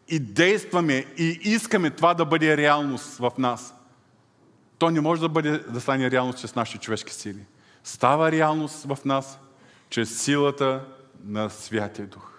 и 0.09 0.19
действаме 0.19 1.05
и 1.19 1.39
искаме 1.43 1.91
това 1.91 2.15
да 2.15 2.25
бъде 2.25 2.57
реалност 2.57 3.17
в 3.17 3.33
нас, 3.39 3.75
то 4.79 4.91
не 4.91 5.01
може 5.01 5.21
да, 5.21 5.29
бъде, 5.29 5.59
да 5.59 5.81
стане 5.81 6.11
реалност 6.11 6.39
чрез 6.39 6.55
нашите 6.55 6.79
човешки 6.79 7.15
сили. 7.15 7.47
Става 7.85 8.33
реалност 8.33 8.83
в 8.85 8.99
нас 9.05 9.39
чрез 9.91 10.23
силата 10.23 10.85
на 11.25 11.51
Святия 11.51 12.07
Дух. 12.07 12.36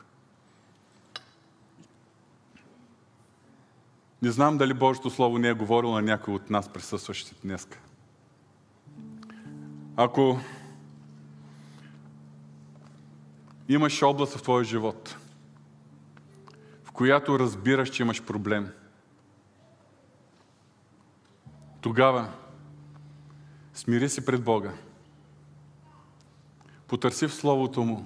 Не 4.21 4.31
знам 4.31 4.57
дали 4.57 4.73
Божието 4.73 5.09
Слово 5.09 5.37
не 5.37 5.47
е 5.49 5.53
говорило 5.53 5.93
на 5.93 6.01
някой 6.01 6.33
от 6.33 6.49
нас, 6.49 6.69
присъстващите 6.69 7.35
днес. 7.43 7.67
Ако 9.95 10.39
имаш 13.69 14.03
област 14.03 14.33
в 14.33 14.41
твоя 14.41 14.63
живот, 14.63 15.17
в 16.83 16.91
която 16.91 17.39
разбираш, 17.39 17.89
че 17.89 18.03
имаш 18.03 18.23
проблем, 18.23 18.69
тогава 21.81 22.29
смири 23.73 24.09
се 24.09 24.25
пред 24.25 24.43
Бога. 24.43 24.73
Потърси 26.87 27.27
в 27.27 27.33
Словото 27.33 27.83
Му 27.83 28.05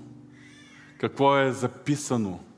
какво 0.98 1.38
е 1.38 1.52
записано– 1.52 2.40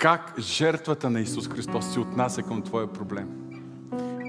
как 0.00 0.34
жертвата 0.38 1.10
на 1.10 1.20
Исус 1.20 1.48
Христос 1.48 1.92
се 1.92 2.00
отнася 2.00 2.42
към 2.42 2.62
твоя 2.62 2.92
проблем. 2.92 3.28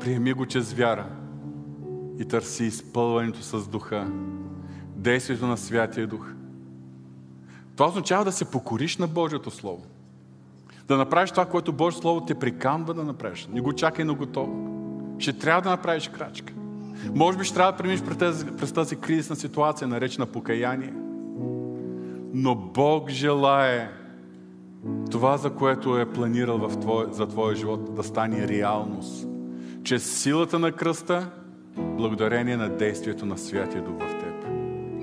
Приеми 0.02 0.34
го 0.34 0.46
чрез 0.46 0.74
вяра 0.74 1.06
и 2.20 2.26
търси 2.26 2.64
изпълването 2.64 3.42
с 3.42 3.68
духа, 3.68 4.12
действието 4.96 5.48
на 5.48 5.58
Святия 5.58 6.08
Дух. 6.08 6.28
Това 7.76 7.90
означава 7.90 8.26
да 8.26 8.32
се 8.32 8.52
покориш 8.52 8.98
на 8.98 9.08
Божието 9.08 9.52
Слово. 9.52 9.86
Да 10.88 10.98
направиш 10.98 11.32
това, 11.32 11.46
което 11.46 11.74
Божието 11.74 12.02
Слово 12.02 12.26
те 12.26 12.36
приканва 12.36 12.94
да 12.94 13.04
направиш. 13.04 13.48
Не 13.52 13.62
го 13.62 13.74
чакай 13.74 14.06
на 14.06 14.14
готово. 14.14 14.68
Ще 15.20 15.34
трябва 15.34 15.62
да 15.62 15.70
направиш 15.70 16.08
крачка. 16.08 16.54
Може 17.16 17.38
би 17.38 17.44
ще 17.44 17.54
трябва 17.54 17.72
да 17.72 17.78
преминеш 17.78 18.02
през 18.02 18.18
тази, 18.18 18.46
през 18.46 18.72
тази 18.72 18.96
кризисна 18.96 19.36
ситуация, 19.36 19.88
наречена 19.88 20.26
покаяние. 20.26 20.94
Но 22.34 22.56
Бог 22.56 23.10
желае 23.10 24.01
това, 25.12 25.38
за 25.38 25.50
което 25.50 25.98
е 25.98 26.06
планирал 26.06 26.58
в 26.58 26.80
твой, 26.80 27.06
за 27.12 27.28
твоя 27.28 27.56
живот, 27.56 27.96
да 27.96 28.04
стане 28.04 28.48
реалност. 28.48 29.28
Чрез 29.84 30.22
силата 30.22 30.60
на 30.60 30.72
кръста, 30.72 31.30
благодарение 31.78 32.58
на 32.58 32.70
действието 32.70 33.26
на 33.26 33.38
Святия 33.38 33.84
Дух 33.84 33.96
в 34.00 34.20
теб. 34.20 34.46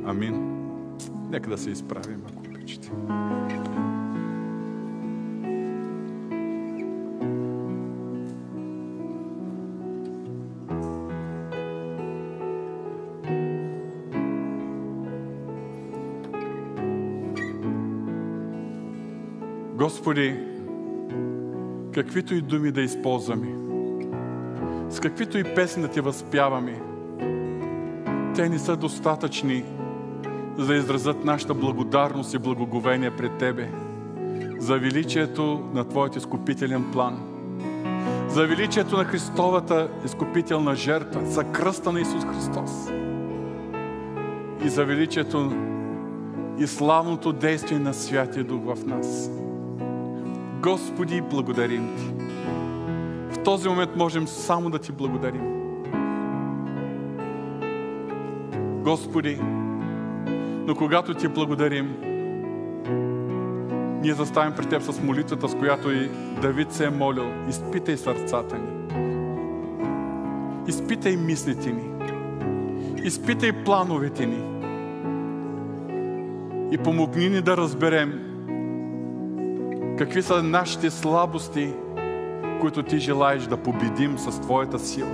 Амин. 0.06 0.54
Нека 1.30 1.50
да 1.50 1.58
се 1.58 1.70
изправим, 1.70 2.22
ако 2.32 2.38
обичате. 2.38 2.90
Господи, 20.08 20.36
каквито 21.94 22.34
и 22.34 22.40
думи 22.40 22.72
да 22.72 22.80
използваме, 22.80 23.48
с 24.90 25.00
каквито 25.00 25.38
и 25.38 25.44
песни 25.44 25.82
да 25.82 25.88
Ти 25.88 26.00
възпяваме, 26.00 26.80
те 28.34 28.48
не 28.48 28.58
са 28.58 28.76
достатъчни, 28.76 29.64
за 30.58 30.66
да 30.66 30.74
изразят 30.74 31.24
нашата 31.24 31.54
благодарност 31.54 32.34
и 32.34 32.38
благоговение 32.38 33.16
пред 33.16 33.38
Тебе 33.38 33.68
за 34.58 34.78
величието 34.78 35.70
на 35.74 35.84
Твоят 35.84 36.16
изкупителен 36.16 36.84
план, 36.92 37.18
за 38.28 38.46
величието 38.46 38.96
на 38.96 39.04
Христовата 39.04 39.88
изкупителна 40.04 40.74
жертва, 40.74 41.26
за 41.26 41.44
кръста 41.44 41.92
на 41.92 42.00
Исус 42.00 42.24
Христос 42.24 42.90
и 44.64 44.68
за 44.68 44.84
величието 44.84 45.52
и 46.58 46.66
славното 46.66 47.32
действие 47.32 47.78
на 47.78 47.94
Святия 47.94 48.44
Дух 48.44 48.62
в 48.64 48.86
нас. 48.86 49.30
Господи, 50.62 51.20
благодарим 51.20 51.96
Ти. 51.96 52.24
В 53.30 53.42
този 53.44 53.68
момент 53.68 53.96
можем 53.96 54.28
само 54.28 54.70
да 54.70 54.78
Ти 54.78 54.92
благодарим. 54.92 55.58
Господи, 58.84 59.38
но 60.66 60.74
когато 60.74 61.14
Ти 61.14 61.28
благодарим, 61.28 61.96
ние 64.02 64.14
заставим 64.14 64.52
пред 64.56 64.68
Теб 64.68 64.82
с 64.82 65.00
молитвата, 65.02 65.48
с 65.48 65.54
която 65.54 65.90
и 65.90 66.08
Давид 66.42 66.72
се 66.72 66.86
е 66.86 66.90
молил. 66.90 67.26
Изпитай 67.48 67.96
сърцата 67.96 68.58
ни. 68.58 68.78
Изпитай 70.68 71.16
мислите 71.16 71.72
ни. 71.72 71.90
Изпитай 73.04 73.52
плановете 73.64 74.26
ни. 74.26 74.58
И 76.72 76.78
помогни 76.78 77.28
ни 77.28 77.40
да 77.40 77.56
разберем, 77.56 78.37
Какви 79.98 80.22
са 80.22 80.42
нашите 80.42 80.90
слабости, 80.90 81.72
които 82.60 82.82
ти 82.82 82.98
желаеш 82.98 83.42
да 83.42 83.56
победим 83.56 84.18
с 84.18 84.40
Твоята 84.40 84.78
сила? 84.78 85.08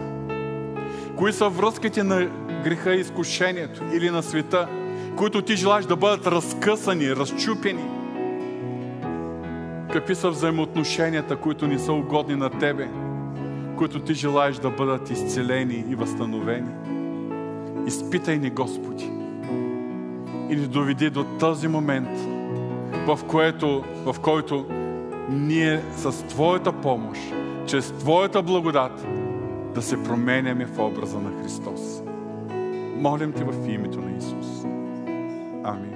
Кои 1.16 1.32
са 1.32 1.48
връзките 1.48 2.02
на 2.02 2.28
греха 2.64 2.94
и 2.94 3.00
изкушението 3.00 3.84
или 3.92 4.10
на 4.10 4.22
света, 4.22 4.68
които 5.16 5.42
ти 5.42 5.56
желаеш 5.56 5.84
да 5.84 5.96
бъдат 5.96 6.26
разкъсани, 6.26 7.16
разчупени? 7.16 7.84
Какви 9.92 10.14
са 10.14 10.30
взаимоотношенията, 10.30 11.36
които 11.36 11.66
не 11.66 11.78
са 11.78 11.92
угодни 11.92 12.36
на 12.36 12.50
Тебе, 12.50 12.88
които 13.76 14.00
ти 14.00 14.14
желаеш 14.14 14.56
да 14.56 14.70
бъдат 14.70 15.10
изцелени 15.10 15.84
и 15.88 15.94
възстановени? 15.94 16.70
Изпитай 17.86 18.38
ни, 18.38 18.50
Господи, 18.50 19.10
и 20.50 20.56
ни 20.56 20.66
доведи 20.66 21.10
до 21.10 21.24
този 21.24 21.68
момент, 21.68 22.33
в, 23.06 23.20
което, 23.28 23.84
в 24.04 24.20
който 24.20 24.66
ние 25.30 25.80
с 25.96 26.26
Твоята 26.26 26.72
помощ, 26.72 27.20
чрез 27.66 27.92
Твоята 27.92 28.42
благодат, 28.42 29.06
да 29.74 29.82
се 29.82 30.02
променяме 30.04 30.66
в 30.66 30.78
образа 30.78 31.18
на 31.18 31.42
Христос. 31.42 32.02
Молим 32.96 33.32
Те 33.32 33.44
в 33.44 33.68
името 33.68 34.00
на 34.00 34.16
Исус. 34.16 34.64
Амин. 35.64 35.93